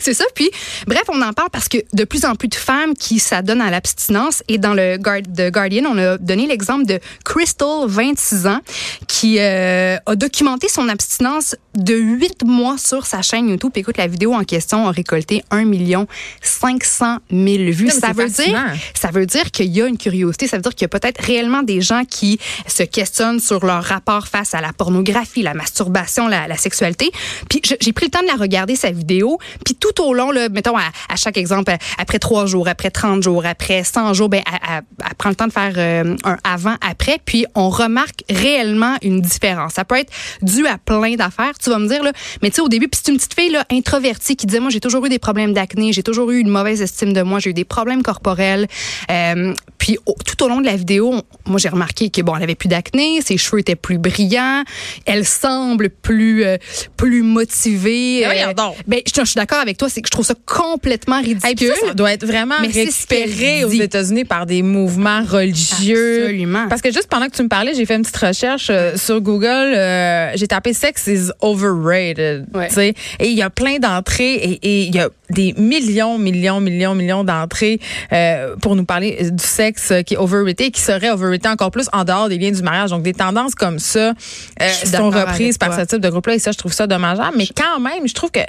C'est 0.00 0.14
ça. 0.14 0.24
Puis 0.34 0.50
bref, 0.86 1.02
on 1.08 1.20
en 1.22 1.32
parle 1.32 1.50
parce 1.50 1.68
que 1.68 1.78
de 1.92 2.04
plus 2.04 2.24
en 2.24 2.34
plus 2.34 2.48
de 2.48 2.54
femmes 2.54 2.94
qui 2.94 3.18
s'adonnent 3.18 3.60
à 3.60 3.70
l'abstinence. 3.70 4.42
Et 4.48 4.58
dans 4.58 4.74
le 4.74 4.96
The 4.96 5.52
Guardian, 5.52 5.84
on 5.86 5.98
a 5.98 6.18
donné 6.18 6.46
l'exemple 6.46 6.86
de 6.86 6.98
Crystal, 7.24 7.86
26 7.86 8.46
ans, 8.46 8.60
qui 9.08 9.38
euh, 9.38 9.96
a 10.06 10.16
documenté 10.16 10.68
son 10.68 10.88
abstinence 10.88 11.56
de 11.74 11.94
8 11.94 12.44
mois 12.44 12.78
sur 12.78 13.06
sa 13.06 13.22
chaîne 13.22 13.48
YouTube. 13.48 13.72
Écoute, 13.74 13.96
la 13.96 14.06
vidéo 14.06 14.34
en 14.34 14.44
question 14.44 14.86
a 14.86 14.90
récolté 14.90 15.42
1 15.50 15.64
million 15.64 16.06
500 16.42 17.18
000 17.30 17.44
vues. 17.72 17.90
Ça 17.90 18.12
veut, 18.12 18.28
dire, 18.28 18.64
ça 18.94 19.10
veut 19.10 19.26
dire 19.26 19.50
qu'il 19.50 19.66
y 19.66 19.82
a 19.82 19.86
une 19.86 19.98
curiosité. 19.98 20.46
Ça 20.46 20.56
veut 20.56 20.62
dire 20.62 20.74
qu'il 20.74 20.82
y 20.82 20.84
a 20.86 20.88
peut-être 20.88 21.22
réellement 21.22 21.62
des 21.62 21.80
gens 21.80 22.04
qui 22.08 22.38
se 22.66 22.82
questionnent 22.82 23.40
sur 23.40 23.64
leur 23.64 23.82
rapport 23.82 24.28
face 24.28 24.54
à 24.54 24.60
la 24.60 24.72
pornographie, 24.72 25.42
la 25.42 25.54
masturbation, 25.54 26.28
la, 26.28 26.46
la 26.46 26.56
sexualité. 26.56 27.10
Puis 27.48 27.60
j'ai 27.80 27.92
pris 27.92 28.06
le 28.06 28.10
temps 28.10 28.22
de 28.22 28.26
la 28.26 28.34
regarder, 28.34 28.76
sa 28.76 28.90
vidéo. 28.90 29.38
Puis 29.64 29.74
tout 29.74 30.00
au 30.02 30.14
long, 30.14 30.30
là, 30.30 30.48
mettons, 30.48 30.76
à, 30.76 30.84
à 31.08 31.16
chaque 31.16 31.36
exemple, 31.36 31.73
après 31.98 32.18
trois 32.18 32.46
jours, 32.46 32.68
après 32.68 32.90
30 32.90 33.22
jours, 33.22 33.44
après 33.46 33.84
100 33.84 34.14
jours, 34.14 34.28
ben, 34.28 34.42
elle, 34.46 34.82
elle, 34.98 35.14
prend 35.16 35.28
le 35.28 35.34
temps 35.34 35.46
de 35.46 35.52
faire 35.52 35.72
euh, 35.76 36.16
un 36.24 36.36
avant-après. 36.44 37.18
Puis 37.24 37.46
on 37.54 37.68
remarque 37.68 38.24
réellement 38.30 38.96
une 39.02 39.20
différence. 39.20 39.74
Ça 39.74 39.84
peut 39.84 39.98
être 39.98 40.12
dû 40.42 40.66
à 40.66 40.78
plein 40.78 41.14
d'affaires. 41.16 41.58
Tu 41.62 41.70
vas 41.70 41.78
me 41.78 41.88
dire, 41.88 42.02
là, 42.02 42.12
mais 42.42 42.50
tu 42.50 42.56
sais, 42.56 42.62
au 42.62 42.68
début, 42.68 42.88
puis 42.88 43.00
c'est 43.02 43.10
une 43.10 43.18
petite 43.18 43.34
fille 43.34 43.50
là, 43.50 43.64
introvertie 43.70 44.36
qui 44.36 44.46
disait, 44.46 44.60
moi, 44.60 44.70
j'ai 44.70 44.80
toujours 44.80 45.04
eu 45.06 45.08
des 45.08 45.18
problèmes 45.18 45.52
d'acné, 45.52 45.92
j'ai 45.92 46.02
toujours 46.02 46.30
eu 46.30 46.38
une 46.38 46.48
mauvaise 46.48 46.82
estime 46.82 47.12
de 47.12 47.22
moi, 47.22 47.38
j'ai 47.38 47.50
eu 47.50 47.54
des 47.54 47.64
problèmes 47.64 48.02
corporels. 48.02 48.66
Euh, 49.10 49.54
puis 49.78 49.98
au, 50.06 50.14
tout 50.24 50.42
au 50.42 50.48
long 50.48 50.60
de 50.60 50.66
la 50.66 50.76
vidéo, 50.76 51.12
on, 51.12 51.50
moi, 51.50 51.58
j'ai 51.58 51.68
remarqué 51.68 52.10
que 52.10 52.22
bon, 52.22 52.36
elle 52.36 52.42
avait 52.42 52.54
plus 52.54 52.68
d'acné, 52.68 53.20
ses 53.20 53.36
cheveux 53.36 53.60
étaient 53.60 53.76
plus 53.76 53.98
brillants, 53.98 54.64
elle 55.04 55.26
semble 55.26 55.90
plus 55.90 56.44
euh, 56.44 56.56
plus 56.96 57.22
motivée. 57.22 58.26
Euh, 58.26 58.52
ben, 58.86 59.00
je, 59.06 59.20
je 59.20 59.24
suis 59.24 59.34
d'accord 59.34 59.58
avec 59.58 59.76
toi, 59.76 59.88
c'est 59.88 60.00
que 60.00 60.08
je 60.08 60.12
trouve 60.12 60.24
ça 60.24 60.34
complètement 60.46 61.20
ridicule. 61.20 61.63
Ça, 61.68 61.88
ça, 61.88 61.94
doit 61.94 62.12
être 62.12 62.26
vraiment 62.26 62.56
mais 62.60 62.68
récupéré 62.68 63.64
aux 63.64 63.70
États-Unis 63.70 64.24
par 64.24 64.46
des 64.46 64.62
mouvements 64.62 65.22
religieux. 65.22 66.24
Absolument. 66.24 66.68
Parce 66.68 66.82
que 66.82 66.92
juste 66.92 67.08
pendant 67.08 67.26
que 67.26 67.36
tu 67.36 67.42
me 67.42 67.48
parlais, 67.48 67.74
j'ai 67.74 67.86
fait 67.86 67.96
une 67.96 68.02
petite 68.02 68.16
recherche 68.16 68.68
euh, 68.70 68.96
sur 68.96 69.20
Google. 69.20 69.46
Euh, 69.46 70.32
j'ai 70.34 70.46
tapé 70.46 70.72
"sex 70.72 71.06
is 71.06 71.30
overrated", 71.40 72.46
ouais. 72.54 72.68
tu 72.68 72.74
sais, 72.74 72.94
et 73.20 73.28
il 73.28 73.36
y 73.36 73.42
a 73.42 73.50
plein 73.50 73.78
d'entrées 73.78 74.34
et 74.34 74.84
il 74.84 74.94
y 74.94 74.98
a 74.98 75.08
des 75.30 75.54
millions, 75.56 76.18
millions, 76.18 76.60
millions, 76.60 76.94
millions 76.94 77.24
d'entrées 77.24 77.80
euh, 78.12 78.56
pour 78.56 78.76
nous 78.76 78.84
parler 78.84 79.30
du 79.30 79.44
sexe 79.44 79.92
qui 80.06 80.14
est 80.14 80.16
overrated, 80.16 80.72
qui 80.72 80.80
serait 80.80 81.10
overrated 81.10 81.46
encore 81.46 81.70
plus 81.70 81.88
en 81.92 82.04
dehors 82.04 82.28
des 82.28 82.38
liens 82.38 82.52
du 82.52 82.62
mariage. 82.62 82.90
Donc 82.90 83.02
des 83.02 83.14
tendances 83.14 83.54
comme 83.54 83.78
ça 83.78 84.12
euh, 84.60 84.68
sont 84.84 85.10
reprises 85.10 85.58
par 85.58 85.74
ce 85.74 85.84
type 85.84 86.00
de 86.00 86.08
groupe-là 86.08 86.34
et 86.34 86.38
ça, 86.38 86.52
je 86.52 86.58
trouve 86.58 86.72
ça 86.72 86.86
dommageable. 86.86 87.36
Mais 87.36 87.46
quand 87.46 87.80
même, 87.80 88.06
je 88.06 88.14
trouve 88.14 88.30
que 88.30 88.40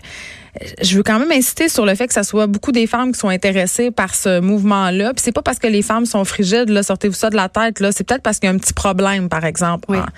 je 0.82 0.98
veux 0.98 1.04
quand 1.04 1.20
même 1.20 1.32
insister 1.32 1.70
sur 1.70 1.86
le 1.86 1.96
fait 1.96 2.08
que 2.08 2.14
ça 2.14 2.24
soit 2.24 2.48
beaucoup 2.48 2.72
des 2.72 2.88
femmes 2.88 3.12
qui 3.12 3.20
sont 3.20 3.30
intéressées 3.30 3.92
par 3.92 4.16
ce 4.16 4.40
mouvement-là. 4.40 5.14
Puis 5.14 5.24
c'est 5.24 5.32
pas 5.32 5.42
parce 5.42 5.60
que 5.60 5.68
les 5.68 5.82
femmes 5.82 6.06
sont 6.06 6.24
frigides, 6.26 6.70
là, 6.70 6.84
sortez-vous 6.84 7.14
ça 7.16 7.30
de 7.30 7.36
la 7.36 7.50
tête, 7.50 7.80
là. 7.80 7.92
C'est 7.92 8.04
peut-être 8.04 8.22
parce 8.22 8.40
qu'il 8.40 8.48
y 8.48 8.52
a 8.52 8.56
un 8.56 8.58
petit 8.58 8.74
problème, 8.74 9.30
par 9.30 9.46
exemple. 9.46 9.86
Oui. 9.90 9.98
Ah. 10.00 10.10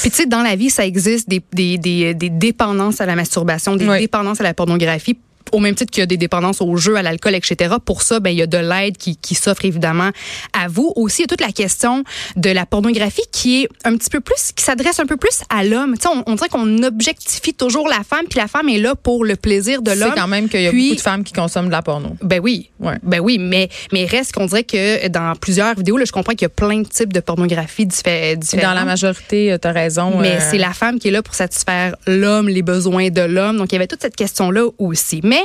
Puis 0.00 0.10
tu 0.10 0.16
sais, 0.16 0.26
dans 0.26 0.42
la 0.42 0.56
vie, 0.56 0.70
ça 0.70 0.84
existe 0.84 1.28
des, 1.28 1.42
des, 1.52 1.78
des, 1.78 2.14
des 2.14 2.30
dépendances 2.30 3.00
à 3.00 3.06
la 3.06 3.14
masturbation, 3.14 3.76
des 3.76 3.88
oui. 3.88 4.00
dépendances 4.00 4.40
à 4.40 4.44
la 4.44 4.54
pornographie 4.54 5.18
au 5.52 5.58
même 5.58 5.74
titre 5.74 5.90
qu'il 5.90 6.00
y 6.00 6.02
a 6.02 6.06
des 6.06 6.16
dépendances 6.16 6.60
au 6.60 6.76
jeu, 6.76 6.96
à 6.96 7.02
l'alcool, 7.02 7.34
etc. 7.34 7.76
Pour 7.84 8.02
ça, 8.02 8.20
ben 8.20 8.30
il 8.30 8.38
y 8.38 8.42
a 8.42 8.46
de 8.46 8.58
l'aide 8.58 8.96
qui, 8.96 9.16
qui 9.16 9.34
s'offre 9.34 9.64
évidemment 9.64 10.10
à 10.52 10.68
vous. 10.68 10.92
Aussi, 10.96 11.22
il 11.22 11.22
y 11.22 11.24
a 11.24 11.28
toute 11.28 11.40
la 11.40 11.52
question 11.52 12.04
de 12.36 12.50
la 12.50 12.66
pornographie 12.66 13.22
qui 13.32 13.62
est 13.62 13.68
un 13.84 13.96
petit 13.96 14.10
peu 14.10 14.20
plus, 14.20 14.52
qui 14.54 14.64
s'adresse 14.64 15.00
un 15.00 15.06
peu 15.06 15.16
plus 15.16 15.42
à 15.48 15.64
l'homme. 15.64 15.96
Tu 15.96 16.02
sais, 16.02 16.08
on, 16.14 16.24
on 16.26 16.34
dirait 16.34 16.48
qu'on 16.48 16.82
objectifie 16.82 17.54
toujours 17.54 17.88
la 17.88 18.02
femme, 18.02 18.26
puis 18.28 18.38
la 18.38 18.48
femme 18.48 18.68
est 18.68 18.78
là 18.78 18.94
pour 18.94 19.24
le 19.24 19.36
plaisir 19.36 19.82
de 19.82 19.92
l'homme. 19.92 20.10
C'est 20.14 20.20
quand 20.20 20.28
même 20.28 20.48
qu'il 20.48 20.62
y 20.62 20.66
a 20.66 20.70
puis, 20.70 20.84
beaucoup 20.84 20.96
de 20.96 21.00
femmes 21.00 21.24
qui 21.24 21.32
consomment 21.32 21.66
de 21.66 21.72
la 21.72 21.82
porno. 21.82 22.16
Ben 22.22 22.40
oui, 22.42 22.70
ouais. 22.80 22.96
ben 23.02 23.20
oui, 23.20 23.38
mais 23.38 23.68
mais 23.92 24.04
reste 24.04 24.32
qu'on 24.32 24.46
dirait 24.46 24.64
que 24.64 25.08
dans 25.08 25.34
plusieurs 25.36 25.74
vidéos, 25.74 25.96
là, 25.96 26.04
je 26.04 26.12
comprends 26.12 26.32
qu'il 26.32 26.42
y 26.42 26.46
a 26.46 26.50
plein 26.50 26.80
de 26.80 26.88
types 26.88 27.12
de 27.12 27.20
pornographie 27.20 27.86
différents. 27.86 28.36
Dans 28.62 28.74
la 28.74 28.84
majorité, 28.84 29.56
tu 29.60 29.68
as 29.68 29.72
raison. 29.72 30.18
Mais 30.18 30.36
euh... 30.36 30.50
c'est 30.50 30.58
la 30.58 30.72
femme 30.72 30.98
qui 30.98 31.08
est 31.08 31.10
là 31.10 31.22
pour 31.22 31.34
satisfaire 31.34 31.96
l'homme, 32.06 32.48
les 32.48 32.62
besoins 32.62 33.10
de 33.10 33.22
l'homme. 33.22 33.58
Donc 33.58 33.72
il 33.72 33.74
y 33.74 33.76
avait 33.76 33.86
toute 33.86 34.02
cette 34.02 34.16
question 34.16 34.50
là 34.50 34.66
aussi. 34.78 35.20
Mais 35.22 35.35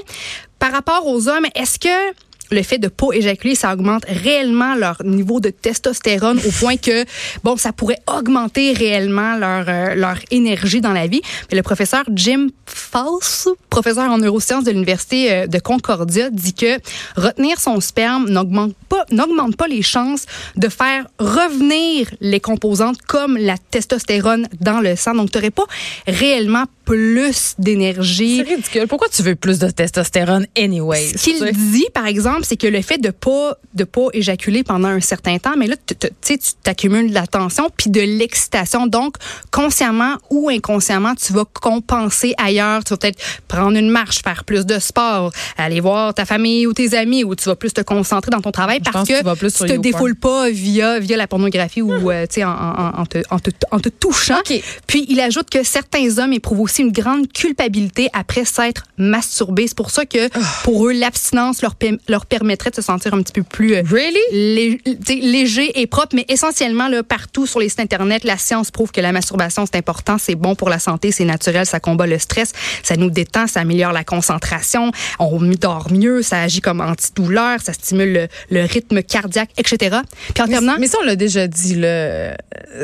par 0.60 0.71
rapport 0.71 1.07
aux 1.07 1.27
hommes, 1.27 1.45
est-ce 1.55 1.79
que 1.79 2.15
le 2.51 2.63
fait 2.63 2.77
de 2.77 2.88
pas 2.88 3.07
éjaculer, 3.13 3.55
ça 3.55 3.74
augmente 3.74 4.03
réellement 4.07 4.75
leur 4.75 5.03
niveau 5.03 5.39
de 5.39 5.50
testostérone 5.50 6.39
au 6.45 6.51
point 6.51 6.77
que, 6.77 7.05
bon, 7.43 7.57
ça 7.57 7.71
pourrait 7.71 8.01
augmenter 8.07 8.74
réellement 8.74 9.38
leur, 9.38 9.65
euh, 9.67 9.95
leur 9.95 10.17
énergie 10.31 10.81
dans 10.81 10.93
la 10.93 11.07
vie? 11.07 11.21
Mais 11.50 11.57
le 11.57 11.63
professeur 11.63 12.03
Jim 12.13 12.48
False, 12.91 13.48
professeur 13.69 14.12
en 14.12 14.17
neurosciences 14.17 14.65
de 14.65 14.71
l'Université 14.71 15.31
euh, 15.31 15.48
de 15.48 15.60
Concordia, 15.60 16.29
dit 16.29 16.53
que 16.53 16.77
retenir 17.15 17.60
son 17.60 17.79
sperme 17.79 18.29
n'augmente 18.29 18.75
pas, 18.89 19.05
n'augmente 19.12 19.55
pas 19.55 19.67
les 19.67 19.81
chances 19.81 20.25
de 20.57 20.67
faire 20.67 21.07
revenir 21.17 22.10
les 22.19 22.41
composantes 22.41 23.01
comme 23.07 23.38
la 23.38 23.57
testostérone 23.57 24.48
dans 24.60 24.81
le 24.81 24.98
sang. 24.98 25.13
Donc, 25.13 25.31
tu 25.31 25.38
n'aurais 25.38 25.51
pas 25.51 25.65
réellement 26.05 26.65
plus 26.83 27.55
d'énergie. 27.57 28.43
C'est 28.45 28.55
ridicule. 28.55 28.88
Pourquoi 28.88 29.07
tu 29.07 29.21
veux 29.21 29.36
plus 29.36 29.60
de 29.60 29.69
testostérone 29.69 30.45
anyway? 30.57 31.13
Ce 31.15 31.29
qu'il 31.29 31.71
dit, 31.71 31.88
par 31.93 32.07
exemple, 32.07 32.41
c'est 32.43 32.57
que 32.57 32.67
le 32.67 32.81
fait 32.81 32.98
de 32.98 33.12
pas 33.12 33.57
de 33.74 33.86
pas 33.86 34.07
éjaculer 34.13 34.63
pendant 34.63 34.89
un 34.89 35.00
certain 35.00 35.38
temps, 35.38 35.53
mais 35.57 35.67
là, 35.67 35.75
tu 35.86 35.95
sais, 36.21 36.38
tu 36.38 36.51
t'accumules 36.62 37.10
de 37.10 37.13
la 37.13 37.27
tension 37.27 37.69
puis 37.75 37.89
de 37.89 38.01
l'excitation. 38.01 38.88
Donc, 38.88 39.15
consciemment 39.51 40.17
ou 40.29 40.50
inconsciemment, 40.50 41.15
tu 41.15 41.31
vas 41.31 41.45
compenser 41.45 42.33
ailleurs. 42.38 42.80
Tu 42.83 42.93
vas 42.93 42.97
peut-être 42.97 43.19
prendre 43.47 43.77
une 43.77 43.89
marche, 43.89 44.21
faire 44.23 44.43
plus 44.43 44.65
de 44.65 44.79
sport, 44.79 45.31
aller 45.57 45.79
voir 45.79 46.13
ta 46.13 46.25
famille 46.25 46.67
ou 46.67 46.73
tes 46.73 46.95
amis, 46.95 47.23
ou 47.23 47.35
tu 47.35 47.45
vas 47.45 47.55
plus 47.55 47.73
te 47.73 47.81
concentrer 47.81 48.31
dans 48.31 48.41
ton 48.41 48.51
travail 48.51 48.79
parce 48.79 49.07
que, 49.07 49.21
tu, 49.47 49.67
te 49.67 49.77
défoules 49.77 50.15
pas 50.15 50.50
via 50.50 51.00
via 51.00 51.17
la 51.17 51.27
pornographie 51.27 51.81
ou 51.81 52.11
euh, 52.11 52.25
tu 52.27 52.35
sais 52.35 52.43
en, 52.43 52.51
en, 52.51 53.05
te, 53.05 53.19
en, 53.29 53.39
te, 53.39 53.50
en 53.71 53.79
te 53.79 53.89
touchant. 53.89 54.39
Puis 54.88 55.05
il 55.09 55.19
ajoute 55.19 55.50
que 55.50 55.63
certains 55.63 56.19
hommes 56.19 56.33
éprouvent 56.33 56.61
aussi 56.61 56.81
une 56.81 56.91
grande 56.91 57.31
culpabilité 57.31 58.09
après 58.13 58.45
s'être 58.45 58.83
masturbés. 58.97 59.67
C'est 59.67 59.77
pour 59.77 59.91
ça 59.91 60.05
que 60.05 60.29
ah. 60.33 60.39
pour 60.63 60.88
eux 60.88 60.91
l'abstinence 60.91 61.61
leur 61.61 61.75
leur 62.07 62.25
permettrait 62.25 62.69
de 62.69 62.75
se 62.75 62.81
sentir 62.81 63.13
un 63.13 63.21
petit 63.21 63.33
peu 63.33 63.43
plus 63.43 63.75
euh, 63.75 63.83
léger 64.31 65.81
et 65.81 65.88
propre, 65.88 66.15
mais 66.15 66.25
essentiellement 66.29 66.88
là, 66.88 67.03
partout 67.03 67.47
sur 67.47 67.59
les 67.59 67.69
sites 67.69 67.79
internet, 67.79 68.23
la 68.23 68.38
science 68.38 68.71
prouve 68.71 68.91
que 68.91 69.01
la 69.01 69.11
masturbation 69.11 69.65
c'est 69.65 69.77
important, 69.77 70.17
c'est 70.17 70.35
bon 70.35 70.55
pour 70.55 70.69
la 70.69 70.79
santé, 70.79 71.11
c'est 71.11 71.25
naturel, 71.25 71.65
ça 71.65 71.79
combat 71.79 72.07
le 72.07 72.19
stress, 72.19 72.53
ça 72.83 72.95
nous 72.95 73.09
détend, 73.09 73.47
ça 73.47 73.61
améliore 73.61 73.93
la 73.93 74.03
concentration, 74.03 74.91
on 75.19 75.41
dort 75.55 75.91
mieux, 75.91 76.21
ça 76.21 76.41
agit 76.41 76.61
comme 76.61 76.81
antidouleur, 76.81 77.59
ça 77.61 77.73
stimule 77.73 78.27
le, 78.49 78.65
rythme 78.65 79.01
cardiaque, 79.03 79.49
etc. 79.57 79.97
Puis 80.33 80.43
en 80.43 80.47
mais, 80.47 80.51
terminant, 80.53 80.75
mais 80.79 80.87
ça 80.87 80.97
on 81.01 81.05
l'a 81.05 81.15
déjà 81.15 81.47
dit 81.47 81.75
là. 81.75 82.35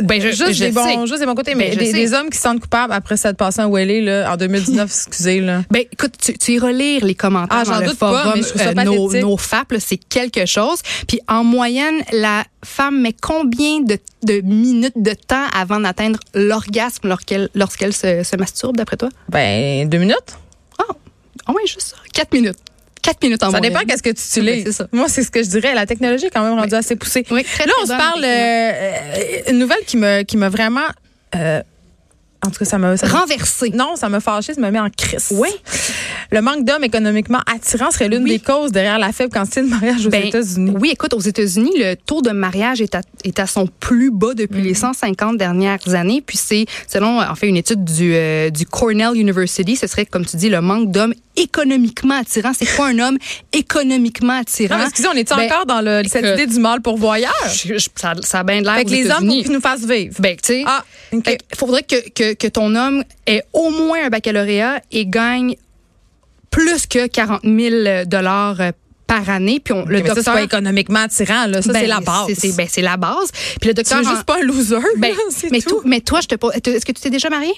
Ben 0.02 0.22
je, 0.22 0.30
juste, 0.30 0.60
des 0.60 0.72
bons, 0.72 1.06
juste 1.06 1.20
des 1.20 1.26
bons 1.26 1.36
côtés, 1.36 1.56
mais, 1.56 1.76
ben, 1.76 1.92
des, 1.92 2.14
hommes 2.14 2.30
qui 2.30 2.38
se 2.38 2.44
sentent 2.44 2.60
coupables 2.60 2.94
après 2.94 3.18
s'être 3.18 3.38
passé 3.38 3.62
un 3.62 3.70
Welly 3.70 4.02
là 4.02 4.32
en 4.32 4.38
2019, 4.38 4.86
excusez 5.08 5.42
là. 5.42 5.62
Ben 5.72 5.84
écoute, 5.92 6.14
tu, 6.20 6.38
tu 6.38 6.54
iras 6.54 6.72
lire 6.72 7.06
les 7.06 7.16
commentaires 7.16 7.64
ah, 7.68 7.80
dans 7.80 7.86
le 7.86 7.94
forum, 7.94 8.42
pas, 8.56 8.68
euh, 8.68 8.84
nos, 8.84 9.14
nos 9.14 9.38
FAP, 9.38 9.76
c'est 9.80 9.98
quelque 9.98 10.46
chose. 10.46 10.80
Puis 11.08 11.20
en 11.28 11.44
moyenne, 11.44 12.02
la 12.12 12.44
femme 12.64 13.02
met 13.02 13.16
combien 13.20 13.82
de, 13.82 13.98
de 14.24 14.42
minutes 14.42 14.98
de 14.98 15.14
temps 15.14 15.46
avant 15.54 15.80
d'atteindre 15.80 16.20
l'orgasme 16.34 17.08
lorsqu'elle 17.08 17.50
lorsqu'elle 17.56 17.94
se, 17.94 18.24
se, 18.24 18.36
masturbe, 18.36 18.78
d'après 18.78 18.98
toi? 18.98 19.10
Ben, 19.30 19.77
deux 19.86 19.98
minutes? 19.98 20.38
Ah, 20.80 20.84
oh, 20.90 21.54
oui, 21.56 21.62
juste 21.66 21.82
ça. 21.82 21.98
Quatre 22.14 22.34
minutes. 22.34 22.58
Quatre 23.02 23.24
minutes 23.24 23.44
en 23.44 23.52
Ça 23.52 23.60
dépend 23.62 23.80
qu'est-ce 23.88 24.04
que 24.04 24.10
tu 24.10 24.22
utilises. 24.40 24.86
Moi, 24.92 25.08
c'est 25.08 25.24
ce 25.24 25.32
que 25.32 25.42
je 25.42 25.48
dirais. 25.48 25.74
La 25.74 25.86
technologie 25.86 26.26
est 26.26 26.30
quand 26.30 26.44
même 26.44 26.60
rendue 26.60 26.76
assez 26.76 26.96
poussée. 26.98 27.26
Oui, 27.32 27.46
Là, 27.60 27.74
on 27.82 27.86
se 27.86 27.92
parle 27.92 28.24
euh, 28.24 28.28
euh, 28.28 29.52
une 29.52 29.60
nouvelle 29.60 29.86
qui 29.86 29.96
me 29.96 30.24
qui 30.24 30.36
m'a 30.36 30.50
vraiment 30.50 30.88
euh, 31.36 31.62
en 32.46 32.52
tout 32.52 32.60
cas, 32.60 32.66
ça 32.66 32.78
m'a 32.78 32.96
renversé. 32.96 33.72
Non, 33.72 33.96
ça 33.96 34.10
m'a 34.10 34.20
fâché, 34.20 34.54
ça 34.54 34.62
m'a 34.62 34.72
mis 34.72 34.80
en 34.80 34.90
crise. 34.90 35.30
Oui. 35.32 35.50
Le 36.32 36.42
manque 36.42 36.66
d'hommes 36.66 36.84
économiquement 36.84 37.40
attirants 37.52 37.92
serait 37.92 38.10
l'une 38.10 38.26
des 38.26 38.40
causes 38.40 38.72
derrière 38.72 39.00
la 39.00 39.12
faible 39.12 39.34
quantité 39.34 39.62
de 39.62 39.68
mariage 39.68 40.06
aux 40.06 40.10
ben, 40.10 40.26
États-Unis. 40.26 40.74
Oui, 40.80 40.92
écoute, 40.94 41.14
aux 41.14 41.20
États-Unis, 41.20 41.72
le 41.78 41.96
taux 41.96 42.22
de 42.22 42.32
mariage 42.32 42.82
est 42.82 42.96
à, 42.96 43.02
est 43.24 43.40
à 43.40 43.48
son 43.48 43.68
plus 43.68 44.12
bas 44.12 44.34
depuis 44.34 44.62
les 44.62 44.74
150 44.74 45.34
mm. 45.34 45.38
dernières 45.38 45.96
années. 45.96 46.22
Puis 46.22 46.38
c'est, 46.38 46.66
selon, 46.88 47.22
en 47.22 47.36
fait, 47.36 47.48
une 47.48 47.58
étude 47.58 47.84
du, 47.84 48.14
euh, 48.14 48.50
du 48.50 48.66
Cornell 48.66 49.16
University, 49.16 49.76
ce 49.76 49.88
serait, 49.88 50.06
comme 50.06 50.26
tu 50.26 50.38
dis, 50.38 50.50
le 50.50 50.62
manque 50.62 50.92
d'hommes 50.92 51.14
économiquement 51.38 52.16
attirants. 52.16 52.52
C'est 52.54 52.66
quoi 52.76 52.88
un 52.88 53.00
homme 53.00 53.18
économiquement 53.54 54.40
attirant? 54.40 54.78
Non, 54.78 54.86
excusez, 54.86 55.08
on 55.08 55.14
est 55.14 55.30
ben, 55.30 55.46
encore 55.46 55.66
dans 55.66 55.82
le, 55.82 56.04
cette 56.08 56.26
idée 56.26 56.48
du 56.48 56.60
mal 56.60 56.82
pour 56.82 56.98
voyage? 56.98 57.32
ça, 57.96 58.14
ça 58.22 58.40
a 58.40 58.44
bien 58.44 58.62
de 58.62 58.66
l'air. 58.66 58.76
Fait 58.76 58.86
que 58.86 58.90
les 58.90 59.10
hommes, 59.10 59.28
pour 59.28 59.36
qu'ils 59.36 59.52
nous 59.52 59.62
fassent 59.62 59.86
vivre. 59.86 60.16
Ben, 60.20 60.36
tu 60.36 60.54
sais. 60.54 60.64
Ah, 60.66 60.84
okay. 61.14 61.38
faudrait 61.56 61.84
que, 61.84 62.10
que, 62.10 62.34
que 62.34 62.48
ton 62.48 62.76
homme 62.76 63.04
ait 63.26 63.44
au 63.54 63.70
moins 63.70 64.06
un 64.06 64.10
baccalauréat 64.10 64.82
et 64.92 65.06
gagne 65.06 65.56
plus 66.50 66.88
que 66.88 67.08
40 67.08 67.42
000 67.44 68.06
dollars 68.06 68.62
euh, 68.62 68.72
par 69.08 69.30
année. 69.30 69.60
Puis 69.60 69.74
on, 69.74 69.86
le 69.86 70.02
docteur, 70.02 70.18
c'est 70.18 70.24
pas 70.26 70.42
économiquement 70.42 71.00
attirant, 71.00 71.48
là. 71.48 71.62
Ça, 71.62 71.74
c'est 71.74 71.82
ben, 71.82 71.88
la 71.88 72.00
base. 72.02 72.28
C'est, 72.38 72.56
ben, 72.56 72.68
c'est 72.70 72.82
la 72.82 72.98
base. 72.98 73.32
Puis 73.60 73.70
le 73.70 73.74
docteur. 73.74 74.02
Tu 74.02 74.10
juste 74.10 74.24
pas 74.24 74.38
un 74.40 74.44
loser. 74.44 74.78
Ben, 74.98 75.14
mais, 75.52 75.62
tout. 75.62 75.82
mais 75.86 76.02
toi, 76.02 76.20
je 76.22 76.28
te 76.28 76.70
Est-ce 76.70 76.86
que 76.86 76.92
tu 76.92 77.02
t'es 77.02 77.10
déjà 77.10 77.30
mariée? 77.30 77.56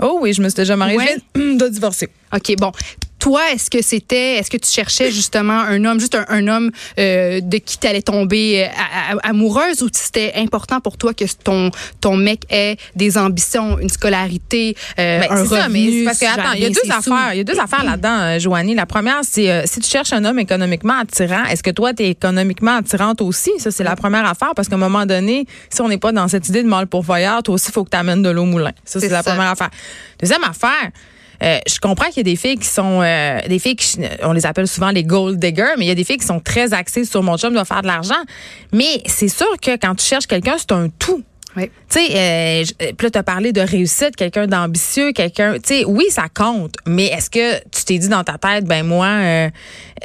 Oh 0.00 0.18
oui, 0.22 0.32
je 0.32 0.40
me 0.40 0.48
suis 0.48 0.56
déjà 0.56 0.76
mariée. 0.76 0.98
Je 1.34 1.40
viens 1.40 1.54
de 1.56 1.68
divorcer. 1.68 2.08
OK, 2.32 2.56
bon. 2.56 2.72
Toi, 3.20 3.42
est-ce 3.52 3.68
que 3.68 3.82
c'était, 3.82 4.36
est-ce 4.36 4.50
que 4.50 4.56
tu 4.56 4.70
cherchais 4.70 5.10
justement 5.10 5.60
un 5.60 5.84
homme, 5.84 6.00
juste 6.00 6.16
un, 6.28 6.48
homme 6.48 6.70
euh, 6.98 7.42
de 7.42 7.58
qui 7.58 7.76
t'allais 7.76 8.00
tomber 8.00 8.64
euh, 8.64 9.16
amoureuse 9.22 9.82
ou 9.82 9.88
c'était 9.92 10.32
important 10.36 10.80
pour 10.80 10.96
toi 10.96 11.12
que 11.12 11.24
ton 11.44 11.70
ton 12.00 12.16
mec 12.16 12.44
ait 12.48 12.78
des 12.96 13.18
ambitions, 13.18 13.78
une 13.78 13.90
scolarité, 13.90 14.74
euh, 14.98 15.20
ben, 15.20 15.30
un 15.30 15.44
revenu, 15.44 16.04
ça, 16.04 16.10
parce 16.10 16.18
que 16.18 16.40
attends, 16.40 16.52
il 16.54 16.62
y 16.62 16.64
a 16.64 16.70
deux 16.70 16.90
affaires, 16.90 17.34
il 17.34 17.36
y 17.36 17.40
a 17.40 17.44
deux 17.44 17.60
affaires 17.60 17.84
là-dedans, 17.84 18.38
Joanie. 18.38 18.74
La 18.74 18.86
première, 18.86 19.20
c'est 19.22 19.66
si 19.66 19.80
tu 19.80 19.88
cherches 19.90 20.14
un 20.14 20.24
homme 20.24 20.38
économiquement 20.38 20.98
attirant, 21.00 21.44
est-ce 21.44 21.62
que 21.62 21.70
toi 21.70 21.92
tu 21.92 22.04
es 22.04 22.10
économiquement 22.10 22.76
attirante 22.76 23.20
aussi? 23.20 23.50
Ça 23.58 23.70
c'est 23.70 23.84
la 23.84 23.96
première 23.96 24.24
affaire 24.24 24.52
parce 24.56 24.68
qu'à 24.68 24.76
un 24.76 24.78
moment 24.78 25.04
donné, 25.04 25.44
si 25.68 25.82
on 25.82 25.88
n'est 25.88 25.98
pas 25.98 26.12
dans 26.12 26.28
cette 26.28 26.48
idée 26.48 26.62
de 26.62 26.68
mal 26.68 26.86
pour 26.86 27.02
voyeur, 27.02 27.42
toi 27.42 27.54
aussi 27.54 27.66
il 27.68 27.72
faut 27.72 27.84
que 27.84 27.90
tu 27.90 27.98
amènes 27.98 28.22
de 28.22 28.30
l'eau 28.30 28.42
au 28.42 28.46
moulin. 28.46 28.72
Ça 28.86 28.98
c'est 28.98 29.08
la 29.10 29.22
première 29.22 29.50
affaire. 29.50 29.70
Deuxième 30.18 30.44
affaire, 30.44 30.90
euh, 31.42 31.58
je 31.66 31.78
comprends 31.78 32.06
qu'il 32.06 32.18
y 32.18 32.20
a 32.20 32.24
des 32.24 32.36
filles 32.36 32.58
qui 32.58 32.68
sont 32.68 33.00
euh, 33.02 33.40
des 33.48 33.58
filles 33.58 33.76
qui 33.76 33.98
on 34.22 34.32
les 34.32 34.46
appelle 34.46 34.68
souvent 34.68 34.90
les 34.90 35.04
gold 35.04 35.38
diggers, 35.38 35.74
mais 35.78 35.86
il 35.86 35.88
y 35.88 35.92
a 35.92 35.94
des 35.94 36.04
filles 36.04 36.18
qui 36.18 36.26
sont 36.26 36.40
très 36.40 36.72
axées 36.74 37.04
sur 37.04 37.22
mon 37.22 37.36
chum 37.36 37.52
doit 37.52 37.64
faire 37.64 37.82
de 37.82 37.86
l'argent. 37.86 38.22
Mais 38.72 39.02
c'est 39.06 39.28
sûr 39.28 39.48
que 39.60 39.72
quand 39.76 39.94
tu 39.94 40.04
cherches 40.04 40.26
quelqu'un, 40.26 40.56
c'est 40.58 40.72
un 40.72 40.88
tout. 40.98 41.22
Oui. 41.56 41.70
Tu 41.88 41.98
sais, 41.98 42.08
euh, 42.12 42.64
euh, 42.82 42.92
là, 43.00 43.10
tu 43.10 43.18
as 43.18 43.22
parlé 43.22 43.52
de 43.52 43.60
réussite, 43.60 44.14
quelqu'un 44.14 44.46
d'ambitieux, 44.46 45.12
quelqu'un. 45.12 45.54
Tu 45.54 45.60
sais, 45.64 45.84
oui, 45.84 46.04
ça 46.10 46.26
compte, 46.32 46.74
mais 46.86 47.06
est-ce 47.06 47.28
que 47.28 47.58
tu 47.70 47.84
t'es 47.84 47.98
dit 47.98 48.08
dans 48.08 48.22
ta 48.22 48.38
tête, 48.38 48.64
ben 48.64 48.86
moi, 48.86 49.06
euh, 49.06 49.50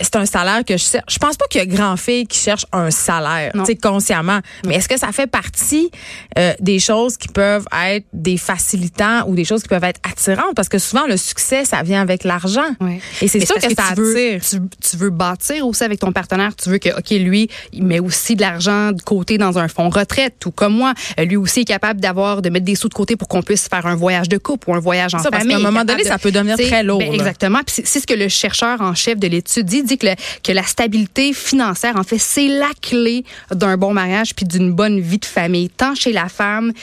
c'est 0.01 0.15
un 0.15 0.25
salaire 0.25 0.63
que 0.65 0.75
je 0.77 0.83
cherche. 0.83 1.05
Je 1.07 1.19
pense 1.19 1.37
pas 1.37 1.45
qu'il 1.49 1.59
y 1.59 1.61
a 1.61 1.67
grand 1.67 1.97
fille 1.97 2.25
qui 2.25 2.39
cherche 2.39 2.65
un 2.71 2.89
salaire, 2.89 3.51
tu 3.53 3.65
sais, 3.65 3.75
consciemment. 3.75 4.39
Mais 4.65 4.75
est-ce 4.75 4.89
que 4.89 4.97
ça 4.97 5.11
fait 5.11 5.27
partie 5.27 5.91
euh, 6.37 6.53
des 6.59 6.79
choses 6.79 7.17
qui 7.17 7.27
peuvent 7.27 7.65
être 7.87 8.05
des 8.11 8.37
facilitants 8.37 9.27
ou 9.27 9.35
des 9.35 9.45
choses 9.45 9.61
qui 9.61 9.69
peuvent 9.69 9.83
être 9.83 9.99
attirantes? 10.09 10.55
Parce 10.55 10.69
que 10.69 10.79
souvent, 10.79 11.05
le 11.05 11.17
succès, 11.17 11.65
ça 11.65 11.83
vient 11.83 12.01
avec 12.01 12.23
l'argent. 12.23 12.75
Oui. 12.81 12.99
Et 13.21 13.27
c'est 13.27 13.45
sûr 13.45 13.55
que, 13.55 13.61
ça 13.61 13.93
tu 13.95 14.01
veux, 14.01 14.39
tu, 14.39 14.57
tu, 14.81 14.97
veux 14.97 15.11
bâtir 15.11 15.67
aussi 15.67 15.83
avec 15.83 15.99
ton 15.99 16.11
partenaire. 16.11 16.55
Tu 16.55 16.69
veux 16.69 16.79
que, 16.79 16.89
OK, 16.89 17.11
lui, 17.11 17.49
il 17.71 17.83
met 17.83 17.99
aussi 17.99 18.35
de 18.35 18.41
l'argent 18.41 18.91
de 18.91 19.01
côté 19.01 19.37
dans 19.37 19.59
un 19.59 19.67
fonds 19.67 19.89
retraite, 19.89 20.35
tout 20.39 20.51
comme 20.51 20.73
moi. 20.73 20.93
Lui 21.17 21.34
aussi 21.37 21.61
est 21.61 21.65
capable 21.65 21.99
d'avoir, 21.99 22.41
de 22.41 22.49
mettre 22.49 22.65
des 22.65 22.75
sous 22.75 22.89
de 22.89 22.93
côté 22.93 23.15
pour 23.15 23.27
qu'on 23.27 23.41
puisse 23.41 23.67
faire 23.67 23.85
un 23.85 23.95
voyage 23.95 24.29
de 24.29 24.37
couple 24.37 24.69
ou 24.69 24.75
un 24.75 24.79
voyage 24.79 25.13
en 25.13 25.19
ça, 25.19 25.29
famille. 25.29 25.49
Parce 25.49 25.61
qu'à 25.61 25.67
un 25.67 25.71
moment 25.71 25.85
donné, 25.85 26.03
ça 26.03 26.17
peut 26.17 26.31
devenir 26.31 26.57
très 26.57 26.83
lourd. 26.83 26.99
Ben, 26.99 27.13
exactement. 27.13 27.59
c'est 27.67 27.85
ce 27.85 28.07
que 28.07 28.13
le 28.13 28.27
chercheur 28.27 28.81
en 28.81 28.93
chef 28.93 29.17
de 29.17 29.27
l'étude 29.27 29.65
dit, 29.65 29.83
dit 29.83 29.97
que, 29.97 30.07
que 30.43 30.51
la 30.51 30.63
stabilité 30.63 31.33
financière, 31.33 31.95
en 31.95 32.03
fait, 32.03 32.17
c'est 32.19 32.47
la 32.47 32.69
clé 32.81 33.23
d'un 33.51 33.77
bon 33.77 33.93
mariage 33.93 34.35
puis 34.35 34.45
d'une 34.45 34.71
bonne 34.71 34.99
vie 34.99 35.19
de 35.19 35.25
famille, 35.25 35.69
tant 35.69 35.95
chez 35.95 36.11
la 36.11 36.29
femme 36.29 36.73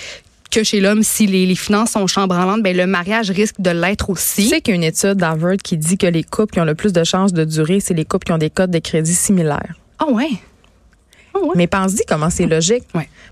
que 0.52 0.62
chez 0.62 0.80
l'homme, 0.80 1.02
si 1.02 1.26
les, 1.26 1.54
finances 1.54 1.92
sont 1.92 2.06
chambranlantes, 2.06 2.62
ben 2.62 2.76
le 2.76 2.86
mariage 2.86 3.30
risque 3.30 3.60
de 3.60 3.70
l'être 3.70 4.10
aussi. 4.10 4.42
Tu 4.42 4.48
sais 4.48 4.60
qu'il 4.60 4.72
y 4.72 4.74
a 4.74 4.76
une 4.76 4.84
étude 4.84 5.14
d'Harvard 5.14 5.56
qui 5.56 5.78
dit 5.78 5.96
que 5.96 6.06
les 6.06 6.22
couples 6.22 6.52
qui 6.52 6.60
ont 6.60 6.64
le 6.64 6.74
plus 6.74 6.92
de 6.92 7.02
chances 7.04 7.32
de 7.32 7.44
durer, 7.44 7.80
c'est 7.80 7.94
les 7.94 8.04
couples 8.04 8.26
qui 8.26 8.32
ont 8.32 8.38
des 8.38 8.50
codes 8.50 8.70
de 8.70 8.78
crédit 8.78 9.14
similaires. 9.14 9.74
Ah 9.98 10.10
ouais? 10.10 10.30
Oh, 11.34 11.52
Mais 11.56 11.66
pense-y 11.66 12.04
comment 12.06 12.30
c'est 12.30 12.46
logique. 12.46 12.84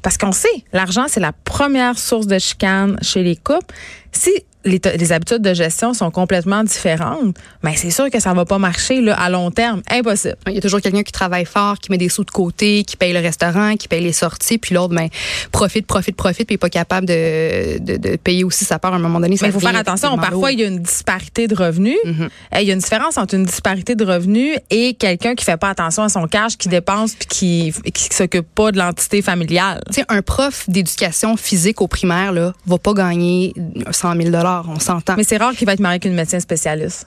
Parce 0.03 0.17
qu'on 0.17 0.33
sait, 0.33 0.49
l'argent, 0.73 1.07
c'est 1.09 1.21
la 1.21 1.33
première 1.33 1.99
source 1.99 2.27
de 2.27 2.39
chicane 2.39 2.99
chez 3.03 3.23
les 3.23 3.37
couples. 3.37 3.75
Si 4.13 4.31
les, 4.65 5.13
habitudes 5.13 5.43
de 5.43 5.55
gestion 5.55 5.95
sont 5.95 6.11
complètement 6.11 6.63
différentes, 6.65 7.37
mais 7.63 7.77
c'est 7.77 7.91
sûr 7.91 8.11
que 8.11 8.21
ça 8.21 8.33
va 8.35 8.45
pas 8.45 8.59
marcher 8.59 9.01
là, 9.01 9.15
à 9.15 9.31
long 9.31 9.51
terme. 9.51 9.83
Impossible. 9.91 10.37
Il 10.47 10.55
y 10.55 10.59
a 10.59 10.61
toujours 10.61 10.81
quelqu'un 10.81 11.03
qui 11.03 11.13
travaille 11.13 11.45
fort, 11.45 11.79
qui 11.79 11.91
met 11.91 11.99
des 11.99 12.09
sous 12.09 12.25
de 12.25 12.31
côté, 12.31 12.85
qui 12.85 12.97
paye 12.97 13.13
le 13.13 13.21
restaurant, 13.21 13.77
qui 13.77 13.89
paye 13.89 14.03
les 14.03 14.13
sorties, 14.13 14.59
puis 14.59 14.75
l'autre, 14.75 14.95
ben, 14.95 15.09
profite, 15.51 15.87
profite, 15.87 16.17
profite, 16.17 16.47
puis 16.47 16.55
n'est 16.55 16.59
pas 16.59 16.69
capable 16.69 17.07
de, 17.07 17.79
de, 17.79 18.17
payer 18.17 18.45
aussi 18.45 18.65
sa 18.65 18.79
part 18.79 18.93
à 18.93 18.97
un 18.97 19.01
moment 19.01 19.21
donné. 19.21 19.37
il 19.41 19.53
faut 19.53 19.61
faire 19.61 19.77
attention. 19.77 20.17
Parfois, 20.19 20.53
il 20.53 20.61
y 20.61 20.65
a 20.65 20.67
une 20.67 20.81
disparité 20.81 21.49
de 21.49 21.55
revenus. 21.55 21.99
Mm-hmm. 22.05 22.29
Il 22.61 22.67
y 22.67 22.71
a 22.71 22.75
une 22.75 22.81
différence 22.81 23.17
entre 23.17 23.35
une 23.35 23.45
disparité 23.45 23.95
de 23.95 24.05
revenus 24.05 24.57
et 24.71 24.95
quelqu'un 24.95 25.35
qui 25.35 25.45
fait 25.45 25.57
pas 25.57 25.71
attention 25.71 26.03
à 26.03 26.09
son 26.09 26.27
cash, 26.27 26.57
qui 26.57 26.69
dépense 26.69 27.15
puis 27.15 27.27
qui, 27.27 27.93
qui 27.93 28.15
s'occupe 28.15 28.47
pas 28.55 28.73
de 28.73 28.79
l'entité 28.79 29.23
familiale. 29.23 29.81
Tu 29.89 29.95
sais, 29.95 30.05
un 30.09 30.23
prof 30.23 30.69
d'éducation 30.69 31.37
physique 31.37 31.81
au 31.81 31.89
primaire, 31.89 32.33
là, 32.33 32.53
va 32.67 32.79
pas 32.79 32.93
gagner 32.93 33.55
100 33.91 34.17
000 34.17 34.31
on 34.69 34.79
s'entend. 34.79 35.15
Mais 35.17 35.25
c'est 35.25 35.37
rare 35.37 35.53
qu'il 35.53 35.67
va 35.67 35.73
être 35.73 35.81
marié 35.81 35.95
avec 35.95 36.05
une 36.05 36.15
médecin 36.15 36.41
spécialiste. 36.41 37.07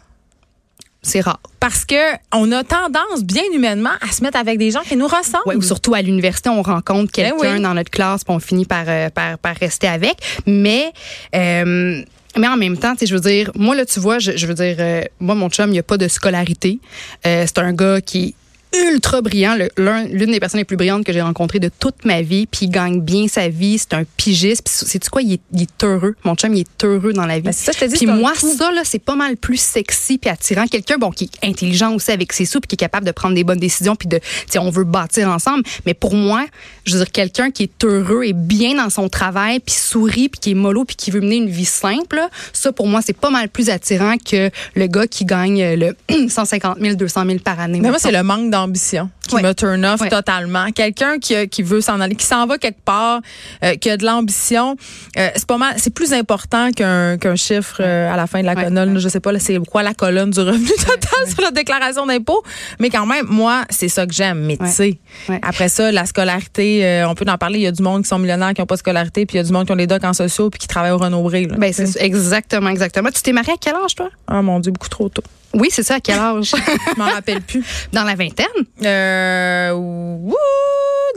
C'est 1.01 1.19
rare. 1.19 1.39
Parce 1.59 1.83
que 1.83 2.13
on 2.33 2.49
a 2.53 2.63
tendance, 2.63 3.23
bien 3.23 3.43
humainement, 3.53 3.91
à 4.01 4.11
se 4.11 4.23
mettre 4.23 4.37
avec 4.37 4.57
des 4.57 4.71
gens 4.71 4.81
qui 4.81 4.95
nous 4.95 5.07
ressemblent. 5.07 5.43
Ouais, 5.45 5.55
ou 5.55 5.61
surtout 5.61 5.93
à 5.93 6.01
l'université, 6.01 6.49
on 6.49 6.61
rencontre 6.61 7.11
ben 7.15 7.31
quelqu'un 7.31 7.59
dans 7.59 7.73
notre 7.73 7.91
classe, 7.91 8.23
puis 8.23 8.33
on 8.33 8.39
finit 8.39 8.65
par, 8.65 8.85
euh, 8.87 9.09
par, 9.09 9.37
par, 9.37 9.55
rester 9.57 9.87
avec. 9.87 10.15
Mais 10.47 10.93
euh, 11.35 12.01
mais 12.37 12.47
en 12.47 12.57
même 12.57 12.77
temps, 12.77 12.95
je 12.99 13.13
veux 13.13 13.19
dire, 13.19 13.51
moi 13.53 13.75
là, 13.75 13.85
tu 13.85 13.99
vois, 13.99 14.17
je, 14.17 14.47
veux 14.47 14.55
dire, 14.55 14.77
euh, 14.79 15.03
moi 15.19 15.35
mon 15.35 15.49
chum, 15.49 15.71
il 15.71 15.77
a 15.77 15.83
pas 15.83 15.97
de 15.97 16.07
scolarité. 16.07 16.79
c'est 17.23 17.59
un 17.59 17.73
gars 17.73 18.01
qui 18.01 18.33
ultra 18.73 19.21
brillant, 19.21 19.55
l'une 19.77 20.31
des 20.31 20.39
personnes 20.39 20.59
les 20.59 20.65
plus 20.65 20.77
brillantes 20.77 21.05
que 21.05 21.13
j'ai 21.13 21.21
rencontrées 21.21 21.59
de 21.59 21.69
toute 21.79 22.05
ma 22.05 22.21
vie, 22.21 22.47
puis 22.47 22.65
il 22.65 22.69
gagne 22.69 23.01
bien 23.01 23.27
sa 23.27 23.49
vie, 23.49 23.77
c'est 23.77 23.93
un 23.93 24.03
pigiste, 24.17 24.63
puis 24.63 24.73
c'est 24.73 25.09
quoi, 25.09 25.21
il 25.21 25.33
est, 25.33 25.41
il 25.53 25.63
est 25.63 25.83
heureux? 25.83 26.15
Mon 26.23 26.35
chum, 26.35 26.53
il 26.53 26.61
est 26.61 26.83
heureux 26.83 27.13
dans 27.13 27.25
la 27.25 27.35
vie. 27.35 27.43
Ben, 27.43 27.51
c'est 27.51 27.71
ça, 27.71 27.71
je 27.71 27.85
te 27.85 27.91
dis, 27.91 28.05
Puis 28.05 28.07
moi, 28.07 28.33
ça 28.35 28.71
là, 28.71 28.81
c'est 28.83 28.99
pas 28.99 29.15
mal 29.15 29.37
plus 29.37 29.59
sexy 29.59 30.17
puis 30.17 30.29
attirant. 30.29 30.67
Quelqu'un 30.67 30.97
bon 30.97 31.11
qui 31.11 31.25
est 31.25 31.47
intelligent 31.47 31.93
aussi 31.93 32.11
avec 32.11 32.33
ses 32.33 32.45
sous, 32.45 32.59
puis 32.59 32.67
qui 32.67 32.75
est 32.75 32.77
capable 32.77 33.05
de 33.05 33.11
prendre 33.11 33.35
des 33.35 33.43
bonnes 33.43 33.59
décisions, 33.59 33.95
puis 33.95 34.07
de, 34.07 34.19
tu 34.49 34.59
on 34.59 34.69
veut 34.69 34.83
bâtir 34.83 35.29
ensemble. 35.29 35.63
Mais 35.85 35.93
pour 35.93 36.15
moi, 36.15 36.45
je 36.85 36.93
veux 36.93 36.99
dire 36.99 37.11
quelqu'un 37.11 37.51
qui 37.51 37.63
est 37.63 37.83
heureux 37.83 38.23
et 38.23 38.33
bien 38.33 38.75
dans 38.75 38.89
son 38.89 39.09
travail, 39.09 39.59
puis 39.59 39.75
sourit, 39.75 40.29
puis 40.29 40.39
qui 40.39 40.51
est 40.51 40.55
mollo, 40.55 40.85
puis 40.85 40.95
qui 40.95 41.11
veut 41.11 41.21
mener 41.21 41.37
une 41.37 41.49
vie 41.49 41.65
simple. 41.65 42.15
là, 42.15 42.29
ça 42.53 42.71
pour 42.71 42.87
moi, 42.87 43.01
c'est 43.05 43.15
pas 43.15 43.29
mal 43.29 43.49
plus 43.49 43.69
attirant 43.69 44.15
que 44.17 44.49
le 44.75 44.87
gars 44.87 45.07
qui 45.07 45.25
gagne 45.25 45.61
euh, 45.61 45.75
le 46.09 46.29
150 46.29 46.79
000, 46.79 46.95
200 46.95 47.25
000 47.25 47.39
par 47.39 47.59
année. 47.59 47.79
Mais 47.81 47.89
moi, 47.89 47.99
c'est 47.99 48.11
le 48.11 48.23
manque 48.23 48.49
d'ambition 48.67 49.09
qui 49.27 49.35
me 49.43 49.53
turn 49.53 49.85
off 49.85 50.01
totalement. 50.09 50.71
Quelqu'un 50.71 51.17
qui, 51.19 51.35
a- 51.35 51.47
qui 51.47 51.63
veut 51.63 51.81
s'en 51.81 51.99
aller, 52.01 52.15
qui 52.15 52.25
s'en 52.25 52.45
va 52.45 52.57
quelque 52.57 52.81
part, 52.83 53.21
euh, 53.63 53.75
qui 53.75 53.89
a 53.89 53.97
de 53.97 54.05
l'ambition, 54.05 54.75
euh, 55.17 55.29
c'est 55.35 55.45
pas 55.45 55.57
mal, 55.57 55.75
c'est 55.77 55.93
plus 55.93 56.13
important 56.13 56.71
qu'un 56.71 57.17
qu'un 57.17 57.35
chiffre 57.35 57.77
euh, 57.79 58.11
à 58.13 58.17
la 58.17 58.27
fin 58.27 58.41
de 58.41 58.45
la 58.45 58.55
colonne. 58.69 58.99
Je 58.99 59.07
sais 59.09 59.19
pas, 59.19 59.37
c'est 59.39 59.57
quoi 59.59 59.83
la 59.83 59.93
colonne 59.93 60.29
du 60.31 60.39
revenu 60.39 60.67
total 60.77 61.27
sur 61.29 61.41
la 61.41 61.51
déclaration 61.51 62.05
d'impôt. 62.05 62.43
Mais 62.79 62.89
quand 62.89 63.05
même, 63.05 63.25
moi, 63.27 63.63
c'est 63.69 63.89
ça 63.89 64.05
que 64.05 64.13
j'aime. 64.13 64.39
Mais 64.45 64.57
tu 64.57 64.67
sais, 64.67 64.99
après 65.41 65.69
ça, 65.69 65.91
la 65.91 66.05
scolarité, 66.05 66.85
euh, 66.85 67.07
on 67.07 67.15
peut 67.15 67.25
en 67.29 67.37
parler. 67.37 67.59
Il 67.59 67.63
y 67.63 67.67
a 67.67 67.71
du 67.71 67.81
monde 67.83 68.03
qui 68.03 68.09
sont 68.09 68.19
millionnaires, 68.19 68.53
qui 68.53 68.61
n'ont 68.61 68.65
pas 68.67 68.75
de 68.75 68.79
scolarité, 68.79 69.25
puis 69.25 69.35
il 69.35 69.37
y 69.37 69.41
a 69.41 69.43
du 69.43 69.51
monde 69.53 69.65
qui 69.65 69.71
ont 69.71 69.75
les 69.75 69.87
docs 69.87 70.03
en 70.03 70.13
sociaux, 70.13 70.49
puis 70.49 70.59
qui 70.59 70.67
travaillent 70.67 70.91
au 70.91 70.97
Renaud-Bré. 70.97 71.45
là. 71.45 71.55
Ben, 71.57 71.71
c'est 71.73 72.01
exactement, 72.01 72.69
exactement. 72.69 73.09
Tu 73.11 73.21
t'es 73.21 73.31
marié 73.33 73.53
à 73.53 73.57
quel 73.59 73.75
âge, 73.75 73.95
toi? 73.95 74.09
Ah 74.27 74.41
mon 74.41 74.59
Dieu, 74.59 74.71
beaucoup 74.71 74.89
trop 74.89 75.09
tôt. 75.09 75.23
Oui, 75.53 75.69
c'est 75.71 75.83
ça, 75.83 75.95
à 75.95 75.99
quel 75.99 76.17
âge? 76.17 76.51
Je 76.95 76.99
m'en 76.99 77.05
rappelle 77.05 77.41
plus. 77.41 77.63
Dans 77.91 78.03
la 78.03 78.15
vingtaine? 78.15 78.47
Euh, 78.83 79.71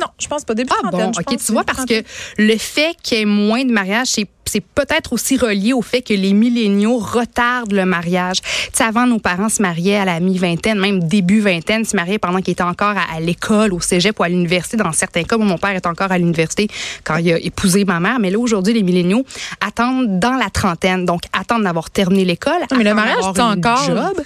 non, 0.01 0.07
je 0.19 0.27
pense 0.29 0.45
pas 0.45 0.55
début 0.55 0.71
Ah 0.75 0.89
trentaine, 0.89 1.11
bon, 1.11 1.21
ok, 1.21 1.39
tu 1.39 1.53
vois, 1.53 1.65
parce 1.65 1.87
que 1.87 2.03
le 2.37 2.57
fait 2.59 2.97
qu'il 3.03 3.19
y 3.19 3.21
ait 3.23 3.25
moins 3.25 3.65
de 3.65 3.73
mariage, 3.73 4.09
c'est 4.09 4.29
c'est 4.47 4.61
peut-être 4.65 5.13
aussi 5.13 5.37
relié 5.37 5.73
au 5.73 5.83
fait 5.83 6.03
que 6.03 6.15
les 6.15 6.33
milléniaux 6.33 6.99
retardent 6.99 7.73
le 7.73 7.85
mariage. 7.85 8.41
Tu 8.43 8.49
sais, 8.73 8.85
avant, 8.85 9.07
nos 9.07 9.19
parents 9.19 9.49
se 9.49 9.61
mariaient 9.63 9.97
à 9.97 10.05
la 10.05 10.21
mi-vingtaine, 10.21 10.79
même 10.79 11.03
début 11.05 11.41
vingtaine, 11.41 11.85
se 11.85 11.97
mariaient 11.97 12.19
pendant 12.19 12.41
qu'ils 12.41 12.53
étaient 12.53 12.63
encore 12.63 12.97
à, 12.97 13.17
à 13.17 13.21
l'école, 13.21 13.73
au 13.73 13.81
cégep 13.81 14.19
ou 14.19 14.23
à 14.23 14.29
l'université. 14.29 14.77
Dans 14.77 14.93
certains 14.93 15.25
cas, 15.25 15.37
mon 15.37 15.59
père 15.59 15.71
est 15.71 15.87
encore 15.87 16.11
à 16.13 16.19
l'université 16.19 16.69
quand 17.05 17.17
il 17.17 17.33
a 17.33 17.39
épousé 17.39 17.85
ma 17.85 18.01
mère. 18.01 18.19
Mais 18.19 18.31
là, 18.31 18.39
aujourd'hui, 18.39 18.73
les 18.75 18.83
milléniaux 18.83 19.25
attendent 19.61 20.19
dans 20.19 20.35
la 20.37 20.51
trentaine. 20.51 21.05
Donc, 21.05 21.23
attendent 21.33 21.65
d'avoir 21.65 21.91
terminé 21.91 22.25
l'école. 22.25 22.63
mais 22.77 22.85
le 22.85 22.95
mariage, 22.95 23.17
d'avoir 23.17 23.35
c'est 23.35 23.43
encore- 23.43 23.85
job, 24.15 24.25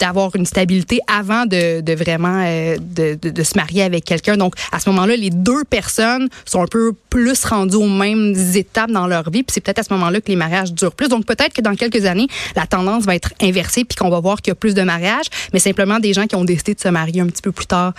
d'avoir 0.00 0.34
une 0.36 0.46
stabilité 0.46 1.00
avant 1.06 1.44
de, 1.46 1.80
de 1.80 1.92
vraiment 1.94 2.42
euh, 2.44 2.76
de, 2.80 3.18
de- 3.20 3.30
de 3.30 3.42
se 3.42 3.56
marier 3.56 3.82
avec 3.82 4.04
quelqu'un. 4.04 4.36
Donc, 4.36 4.54
à 4.72 4.80
ce 4.80 4.88
moment-là, 4.90 5.16
les 5.16 5.30
deux 5.30 5.64
personnes 5.64 6.28
sont 6.44 6.62
un 6.62 6.66
peu 6.66 6.92
plus 7.10 7.44
rendues 7.44 7.76
aux 7.76 7.88
mêmes 7.88 8.34
étapes 8.54 8.90
dans 8.90 9.06
leur 9.06 9.30
vie. 9.30 9.42
Puis 9.42 9.54
c'est 9.58 9.64
peut-être 9.64 9.80
à 9.80 9.82
ce 9.82 9.92
moment-là 9.94 10.20
que 10.20 10.28
les 10.28 10.36
mariages 10.36 10.72
durent 10.72 10.94
plus. 10.94 11.08
Donc, 11.08 11.26
peut-être 11.26 11.52
que 11.52 11.60
dans 11.60 11.74
quelques 11.74 12.04
années, 12.04 12.28
la 12.54 12.64
tendance 12.66 13.04
va 13.04 13.16
être 13.16 13.32
inversée 13.42 13.84
puis 13.84 13.96
qu'on 13.96 14.08
va 14.08 14.20
voir 14.20 14.40
qu'il 14.40 14.50
y 14.50 14.52
a 14.52 14.54
plus 14.54 14.74
de 14.74 14.82
mariages, 14.82 15.26
mais 15.52 15.58
simplement 15.58 15.98
des 15.98 16.12
gens 16.12 16.26
qui 16.28 16.36
ont 16.36 16.44
décidé 16.44 16.74
de 16.74 16.80
se 16.80 16.88
marier 16.88 17.20
un 17.20 17.26
petit 17.26 17.42
peu 17.42 17.50
plus 17.50 17.66
tard 17.66 17.92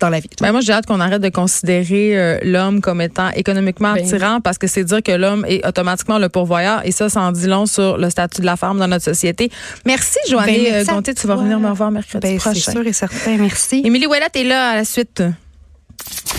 dans 0.00 0.08
la 0.08 0.20
vie. 0.20 0.30
Ben 0.40 0.50
moi, 0.52 0.62
j'ai 0.62 0.72
hâte 0.72 0.86
qu'on 0.86 1.00
arrête 1.00 1.20
de 1.20 1.28
considérer 1.28 2.18
euh, 2.18 2.38
l'homme 2.42 2.80
comme 2.80 3.00
étant 3.02 3.28
économiquement 3.30 3.92
Ben. 3.92 4.02
attirant 4.02 4.40
parce 4.40 4.56
que 4.58 4.66
c'est 4.66 4.84
dire 4.84 5.02
que 5.02 5.12
l'homme 5.12 5.44
est 5.46 5.64
automatiquement 5.66 6.18
le 6.18 6.28
pourvoyeur 6.30 6.80
et 6.84 6.90
ça, 6.92 7.08
ça 7.10 7.20
en 7.20 7.30
dit 7.32 7.46
long 7.46 7.66
sur 7.66 7.98
le 7.98 8.08
statut 8.10 8.40
de 8.40 8.46
la 8.46 8.56
femme 8.56 8.78
dans 8.78 8.88
notre 8.88 9.04
société. 9.04 9.50
Merci, 9.84 10.18
Joannée 10.28 10.70
Ben, 10.70 10.88
euh, 10.88 10.92
Gontier. 10.92 11.14
Tu 11.14 11.26
vas 11.26 11.34
toi. 11.34 11.42
revenir 11.42 11.60
me 11.60 11.68
revoir 11.68 11.90
mercredi 11.90 12.20
Ben, 12.26 12.38
c'est 12.40 12.50
prochain. 12.50 12.72
sûr 12.72 12.86
et 12.86 12.92
certain. 12.92 13.36
Merci. 13.36 13.82
Émilie 13.84 14.06
Ouellet 14.06 14.26
est 14.34 14.44
là 14.44 14.70
à 14.70 14.76
la 14.76 14.84
suite. 14.84 15.22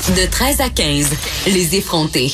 De 0.10 0.30
13 0.30 0.60
à 0.60 0.70
15, 0.70 1.08
les 1.48 1.75
effrontés. 1.77 2.32